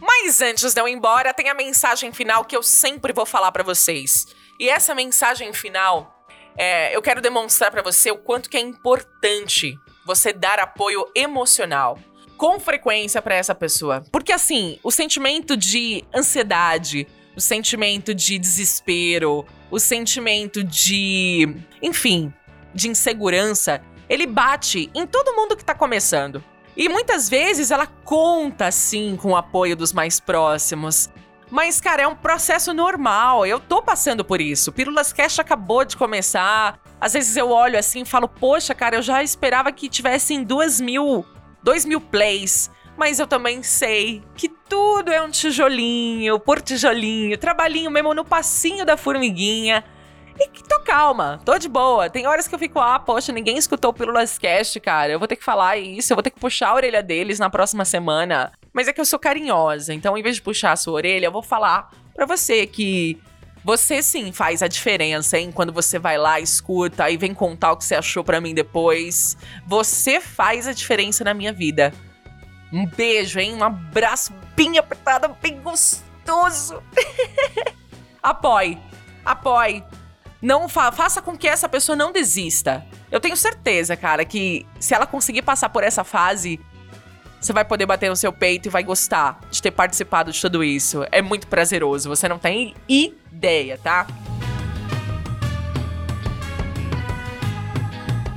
Mas 0.00 0.40
antes 0.40 0.72
de 0.72 0.80
eu 0.80 0.88
ir 0.88 0.92
embora, 0.92 1.34
tem 1.34 1.50
a 1.50 1.54
mensagem 1.54 2.10
final 2.10 2.46
que 2.46 2.56
eu 2.56 2.62
sempre 2.62 3.12
vou 3.12 3.26
falar 3.26 3.52
para 3.52 3.62
vocês. 3.62 4.26
E 4.58 4.70
essa 4.70 4.94
mensagem 4.94 5.52
final, 5.52 6.24
é, 6.56 6.96
eu 6.96 7.02
quero 7.02 7.20
demonstrar 7.20 7.70
para 7.70 7.82
você 7.82 8.10
o 8.10 8.16
quanto 8.16 8.48
que 8.48 8.56
é 8.56 8.60
importante 8.60 9.78
você 10.10 10.32
dar 10.32 10.58
apoio 10.58 11.06
emocional 11.14 11.96
com 12.36 12.58
frequência 12.58 13.22
para 13.22 13.36
essa 13.36 13.54
pessoa. 13.54 14.02
Porque 14.10 14.32
assim, 14.32 14.76
o 14.82 14.90
sentimento 14.90 15.56
de 15.56 16.04
ansiedade, 16.12 17.06
o 17.36 17.40
sentimento 17.40 18.12
de 18.12 18.36
desespero, 18.36 19.46
o 19.70 19.78
sentimento 19.78 20.64
de, 20.64 21.54
enfim, 21.80 22.34
de 22.74 22.88
insegurança, 22.88 23.80
ele 24.08 24.26
bate 24.26 24.90
em 24.92 25.06
todo 25.06 25.34
mundo 25.36 25.56
que 25.56 25.64
tá 25.64 25.76
começando. 25.76 26.42
E 26.76 26.88
muitas 26.88 27.28
vezes 27.28 27.70
ela 27.70 27.86
conta, 27.86 28.72
sim, 28.72 29.16
com 29.16 29.30
o 29.30 29.36
apoio 29.36 29.76
dos 29.76 29.92
mais 29.92 30.18
próximos. 30.18 31.08
Mas, 31.50 31.80
cara, 31.80 32.02
é 32.02 32.06
um 32.06 32.14
processo 32.14 32.72
normal. 32.72 33.44
Eu 33.44 33.58
tô 33.58 33.82
passando 33.82 34.24
por 34.24 34.40
isso. 34.40 34.70
Pílulas 34.72 35.12
Cash 35.12 35.40
acabou 35.40 35.84
de 35.84 35.96
começar. 35.96 36.78
Às 37.00 37.14
vezes 37.14 37.36
eu 37.36 37.50
olho 37.50 37.78
assim 37.78 38.02
e 38.02 38.04
falo, 38.04 38.28
poxa, 38.28 38.74
cara, 38.74 38.96
eu 38.96 39.02
já 39.02 39.22
esperava 39.22 39.72
que 39.72 39.88
tivessem 39.88 40.44
duas 40.44 40.80
mil 40.80 41.24
2 41.62 41.84
mil 41.84 42.00
plays. 42.00 42.70
Mas 42.96 43.18
eu 43.18 43.26
também 43.26 43.62
sei 43.62 44.22
que 44.34 44.48
tudo 44.48 45.10
é 45.10 45.22
um 45.22 45.30
tijolinho 45.30 46.38
por 46.38 46.60
tijolinho, 46.60 47.38
trabalhinho 47.38 47.90
mesmo 47.90 48.12
no 48.12 48.24
passinho 48.24 48.84
da 48.84 48.96
formiguinha. 48.96 49.82
E 50.38 50.48
que 50.48 50.62
tô 50.66 50.80
calma, 50.80 51.40
tô 51.44 51.58
de 51.58 51.68
boa. 51.68 52.08
Tem 52.08 52.26
horas 52.26 52.46
que 52.46 52.54
eu 52.54 52.58
fico, 52.58 52.78
ah, 52.78 52.98
poxa, 52.98 53.32
ninguém 53.32 53.58
escutou 53.58 53.90
o 53.90 53.94
Pílulas 53.94 54.38
Cast, 54.38 54.78
cara. 54.80 55.12
Eu 55.12 55.18
vou 55.18 55.28
ter 55.28 55.36
que 55.36 55.44
falar 55.44 55.76
isso, 55.78 56.12
eu 56.12 56.16
vou 56.16 56.22
ter 56.22 56.30
que 56.30 56.40
puxar 56.40 56.70
a 56.70 56.74
orelha 56.74 57.02
deles 57.02 57.38
na 57.38 57.50
próxima 57.50 57.84
semana. 57.84 58.52
Mas 58.72 58.88
é 58.88 58.92
que 58.92 59.00
eu 59.00 59.04
sou 59.04 59.18
carinhosa, 59.18 59.92
então 59.92 60.16
em 60.16 60.22
vez 60.22 60.36
de 60.36 60.42
puxar 60.42 60.72
a 60.72 60.76
sua 60.76 60.94
orelha, 60.94 61.26
eu 61.26 61.32
vou 61.32 61.42
falar 61.42 61.90
para 62.14 62.24
você 62.24 62.66
que 62.66 63.20
você 63.64 64.02
sim 64.02 64.32
faz 64.32 64.62
a 64.62 64.68
diferença, 64.68 65.38
hein? 65.38 65.52
Quando 65.52 65.72
você 65.72 65.98
vai 65.98 66.16
lá, 66.16 66.40
escuta 66.40 67.10
e 67.10 67.16
vem 67.16 67.34
contar 67.34 67.72
o 67.72 67.76
que 67.76 67.84
você 67.84 67.94
achou 67.94 68.24
para 68.24 68.40
mim 68.40 68.54
depois. 68.54 69.36
Você 69.66 70.20
faz 70.20 70.66
a 70.66 70.72
diferença 70.72 71.24
na 71.24 71.34
minha 71.34 71.52
vida. 71.52 71.92
Um 72.72 72.86
beijo, 72.86 73.38
hein? 73.38 73.54
Um 73.54 73.64
abraço 73.64 74.32
bem 74.56 74.78
apertado, 74.78 75.36
bem 75.42 75.60
gostoso. 75.60 76.82
apoie. 78.22 78.78
Apoie. 79.24 79.84
Não 80.40 80.68
fa 80.68 80.90
faça 80.90 81.20
com 81.20 81.36
que 81.36 81.46
essa 81.46 81.68
pessoa 81.68 81.94
não 81.94 82.12
desista. 82.12 82.86
Eu 83.10 83.20
tenho 83.20 83.36
certeza, 83.36 83.94
cara, 83.94 84.24
que 84.24 84.66
se 84.78 84.94
ela 84.94 85.06
conseguir 85.06 85.42
passar 85.42 85.68
por 85.68 85.84
essa 85.84 86.02
fase, 86.02 86.58
você 87.40 87.52
vai 87.52 87.64
poder 87.64 87.86
bater 87.86 88.10
no 88.10 88.16
seu 88.16 88.32
peito 88.32 88.66
e 88.66 88.70
vai 88.70 88.82
gostar 88.82 89.40
de 89.50 89.62
ter 89.62 89.70
participado 89.70 90.30
de 90.30 90.40
tudo 90.40 90.62
isso. 90.62 91.06
É 91.10 91.22
muito 91.22 91.46
prazeroso, 91.46 92.08
você 92.08 92.28
não 92.28 92.38
tem 92.38 92.74
ideia, 92.86 93.78
tá? 93.78 94.06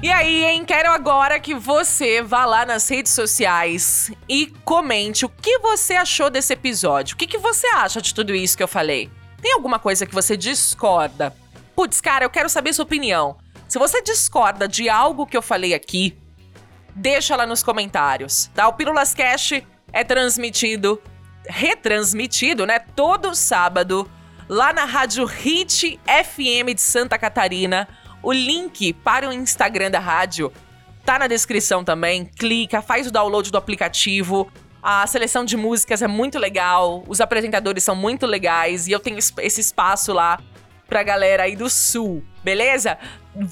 E 0.02 0.12
aí, 0.12 0.44
hein? 0.44 0.66
Quero 0.66 0.92
agora 0.92 1.40
que 1.40 1.56
você 1.56 2.22
vá 2.22 2.46
lá 2.46 2.66
nas 2.66 2.90
redes 2.90 3.14
sociais 3.14 4.12
e 4.28 4.48
comente 4.66 5.26
o 5.26 5.30
que 5.30 5.60
você 5.60 5.94
achou 5.94 6.30
desse 6.30 6.52
episódio. 6.52 7.16
O 7.16 7.18
que, 7.18 7.26
que 7.26 7.38
você 7.38 7.68
acha 7.68 8.02
de 8.02 8.14
tudo 8.14 8.36
isso 8.36 8.58
que 8.58 8.64
eu 8.64 8.68
falei? 8.68 9.10
Tem 9.42 9.54
alguma 9.54 9.80
coisa 9.80 10.06
que 10.06 10.14
você 10.14 10.36
discorda? 10.36 11.34
Putz, 11.74 12.02
cara, 12.02 12.26
eu 12.26 12.30
quero 12.30 12.50
saber 12.50 12.74
sua 12.74 12.84
opinião. 12.84 13.38
Se 13.68 13.80
você 13.80 14.02
discorda 14.02 14.68
de 14.68 14.90
algo 14.90 15.26
que 15.26 15.38
eu 15.38 15.42
falei 15.42 15.74
aqui, 15.74 16.18
deixa 16.96 17.36
lá 17.36 17.46
nos 17.46 17.64
comentários, 17.64 18.50
tá? 18.54 18.68
O 18.68 18.74
Pílulas 18.74 19.14
Cash 19.14 19.62
é 19.92 20.04
transmitido, 20.04 21.02
retransmitido, 21.48 22.66
né? 22.66 22.80
Todo 22.80 23.36
sábado, 23.36 24.10
lá 24.48 24.74
na 24.74 24.86
Rádio 24.86 25.26
Hit 25.26 26.00
FM 26.06 26.74
de 26.76 26.82
Santa 26.82 27.18
Catarina. 27.18 27.88
O 28.22 28.32
link 28.32 28.94
para 28.94 29.28
o 29.28 29.34
Instagram 29.34 29.92
da 29.92 30.00
rádio 30.00 30.52
tá 31.06 31.20
na 31.20 31.28
descrição 31.28 31.84
também. 31.84 32.26
Clica, 32.26 32.82
faz 32.82 33.08
o 33.08 33.12
download 33.12 33.52
do 33.52 33.58
aplicativo. 33.58 34.50
A 34.82 35.08
seleção 35.08 35.46
de 35.46 35.56
músicas 35.56 36.02
é 36.02 36.08
muito 36.08 36.38
legal, 36.38 37.06
os 37.08 37.22
apresentadores 37.22 37.86
são 37.86 37.96
muito 37.96 38.26
legais 38.26 38.86
e 38.86 38.92
eu 38.92 39.00
tenho 39.00 39.18
esse 39.18 39.62
espaço 39.62 40.12
lá 40.12 40.38
pra 40.90 41.04
galera 41.04 41.44
aí 41.44 41.56
do 41.56 41.70
sul, 41.70 42.22
beleza? 42.44 42.98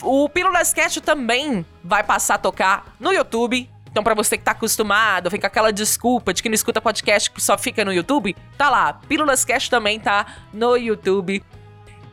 O 0.04 0.30
Pílulas 0.30 0.74
Cast 0.74 1.02
também 1.02 1.66
vai 1.84 2.04
passar 2.04 2.36
a 2.36 2.38
tocar 2.38 2.96
no 3.00 3.12
YouTube. 3.12 3.70
Então, 3.90 4.04
para 4.04 4.14
você 4.14 4.38
que 4.38 4.44
tá 4.44 4.52
acostumado, 4.52 5.30
vem 5.30 5.40
com 5.40 5.48
aquela 5.48 5.72
desculpa 5.72 6.34
de 6.34 6.42
que 6.42 6.48
não 6.48 6.56
escuta 6.56 6.80
podcast 6.80 7.30
que 7.30 7.42
só 7.42 7.58
fica 7.58 7.84
no 7.84 7.92
YouTube, 7.92 8.36
tá 8.58 8.70
lá. 8.70 8.94
Pílulas 8.94 9.44
Cast 9.44 9.70
também 9.70 10.00
tá 10.00 10.26
no 10.54 10.78
YouTube. 10.78 11.44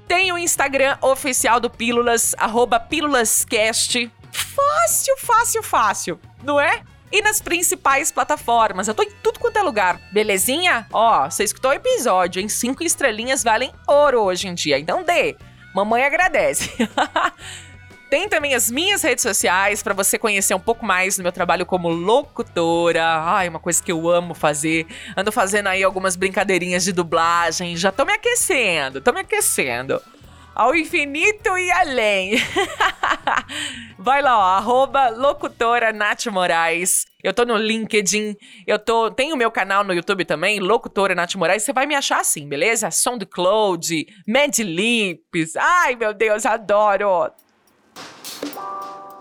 Tem 0.09 0.33
o 0.33 0.39
Instagram 0.39 0.97
oficial 1.03 1.61
do 1.61 1.69
Pílulas, 1.71 2.35
arroba 2.39 2.81
PílulasCast. 2.81 4.11
Fácil, 4.33 5.17
fácil, 5.19 5.63
fácil, 5.63 6.21
não 6.43 6.59
é? 6.59 6.83
E 7.13 7.23
nas 7.23 7.41
principais 7.41 8.11
plataformas. 8.11 8.89
Eu 8.89 8.95
tô 8.95 9.03
em 9.03 9.11
tudo 9.23 9.39
quanto 9.39 9.59
é 9.59 9.63
lugar. 9.63 10.01
Belezinha? 10.13 10.87
Ó, 10.93 11.31
você 11.31 11.45
escutou 11.45 11.71
o 11.71 11.75
episódio, 11.75 12.41
em 12.43 12.49
Cinco 12.49 12.83
estrelinhas 12.83 13.45
valem 13.45 13.73
ouro 13.87 14.23
hoje 14.23 14.49
em 14.49 14.55
dia. 14.55 14.79
Então 14.79 15.05
dê. 15.05 15.37
Mamãe 15.79 16.03
agradece. 16.03 16.73
Tem 18.11 18.29
também 18.29 18.53
as 18.53 18.69
minhas 18.69 19.01
redes 19.03 19.23
sociais 19.23 19.81
para 19.81 19.95
você 19.95 20.19
conhecer 20.19 20.53
um 20.55 20.59
pouco 20.59 20.85
mais 20.85 21.17
do 21.17 21.23
meu 21.23 21.31
trabalho 21.31 21.65
como 21.65 21.89
locutora. 21.89 23.05
Ai, 23.05 23.49
uma 23.49 23.61
coisa 23.61 23.81
que 23.81 23.93
eu 23.93 24.09
amo 24.09 24.35
fazer. 24.35 24.89
Ando 25.17 25.31
fazendo 25.31 25.69
aí 25.69 25.85
algumas 25.85 26.17
brincadeirinhas 26.17 26.83
de 26.83 26.91
dublagem. 26.91 27.77
Já 27.77 27.93
tô 27.93 28.05
me 28.05 28.13
aquecendo, 28.13 29.01
tô 29.01 29.13
me 29.13 29.21
aquecendo. 29.21 30.03
Ao 30.55 30.75
infinito 30.75 31.57
e 31.57 31.71
além. 31.71 32.33
Vai 33.99 34.23
lá, 34.23 34.39
ó, 34.39 34.43
arroba 34.57 35.09
locutora 35.09 35.93
Nath 35.93 36.27
Moraes. 36.27 37.05
Eu 37.23 37.35
tô 37.35 37.45
no 37.45 37.57
LinkedIn, 37.57 38.37
eu 38.67 38.79
tô. 38.79 39.11
Tenho 39.11 39.35
o 39.35 39.39
meu 39.39 39.51
canal 39.51 39.83
no 39.83 39.93
YouTube 39.93 40.25
também, 40.25 40.61
Locutora 40.61 41.15
Nath 41.15 41.35
Moraes. 41.35 41.63
Você 41.63 41.73
vai 41.73 41.85
me 41.85 41.95
achar 41.95 42.21
assim, 42.21 42.49
beleza? 42.49 42.91
SoundCloud, 42.91 44.07
Madlips. 44.27 45.57
Ai, 45.57 45.97
meu 45.97 46.15
Deus, 46.15 46.47
adoro! 46.47 47.33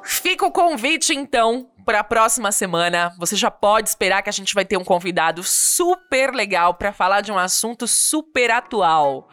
Fica 0.03 0.45
o 0.45 0.51
convite, 0.51 1.13
então, 1.13 1.69
para 1.83 2.01
a 2.01 2.03
próxima 2.03 2.51
semana. 2.51 3.13
Você 3.17 3.35
já 3.35 3.49
pode 3.49 3.89
esperar 3.89 4.21
que 4.21 4.29
a 4.29 4.33
gente 4.33 4.53
vai 4.53 4.63
ter 4.63 4.77
um 4.77 4.83
convidado 4.83 5.41
super 5.43 6.33
legal 6.33 6.75
para 6.75 6.93
falar 6.93 7.21
de 7.21 7.31
um 7.31 7.37
assunto 7.37 7.87
super 7.87 8.51
atual. 8.51 9.27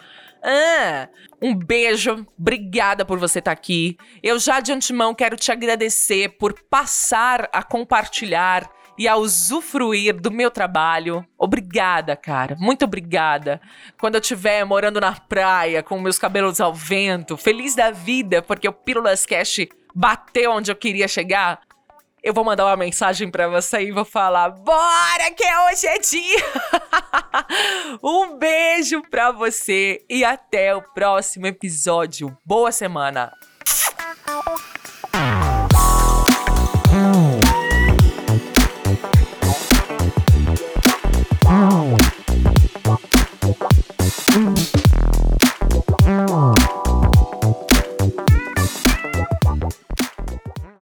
Ah, 0.46 1.08
um 1.40 1.54
beijo, 1.54 2.26
obrigada 2.38 3.02
por 3.02 3.18
você 3.18 3.38
estar 3.38 3.54
tá 3.54 3.58
aqui. 3.58 3.96
Eu 4.22 4.38
já 4.38 4.60
de 4.60 4.72
antemão 4.72 5.14
quero 5.14 5.36
te 5.36 5.50
agradecer 5.50 6.36
por 6.36 6.52
passar 6.68 7.48
a 7.50 7.62
compartilhar 7.62 8.70
e 8.98 9.08
a 9.08 9.16
usufruir 9.16 10.20
do 10.20 10.30
meu 10.30 10.50
trabalho. 10.50 11.26
Obrigada, 11.38 12.14
cara. 12.14 12.56
Muito 12.60 12.84
obrigada. 12.84 13.58
Quando 13.98 14.16
eu 14.16 14.20
estiver 14.20 14.64
morando 14.66 15.00
na 15.00 15.12
praia 15.12 15.82
com 15.82 15.98
meus 15.98 16.18
cabelos 16.18 16.60
ao 16.60 16.74
vento, 16.74 17.38
feliz 17.38 17.74
da 17.74 17.90
vida 17.90 18.42
porque 18.42 18.68
o 18.68 18.72
Pílulas 18.72 19.24
Cash 19.24 19.66
bateu 19.94 20.50
onde 20.50 20.70
eu 20.70 20.76
queria 20.76 21.06
chegar, 21.08 21.60
eu 22.24 22.32
vou 22.32 22.42
mandar 22.42 22.64
uma 22.64 22.76
mensagem 22.76 23.30
para 23.30 23.46
você 23.46 23.82
e 23.82 23.92
vou 23.92 24.04
falar: 24.04 24.48
"Bora 24.48 25.30
que 25.36 25.44
hoje 25.44 25.86
é 25.86 25.98
dia". 25.98 26.44
um 28.02 28.38
beijo 28.38 29.02
para 29.10 29.30
você 29.30 30.02
e 30.08 30.24
até 30.24 30.74
o 30.74 30.80
próximo 30.80 31.46
episódio. 31.46 32.34
Boa 32.42 32.72
semana. 32.72 33.30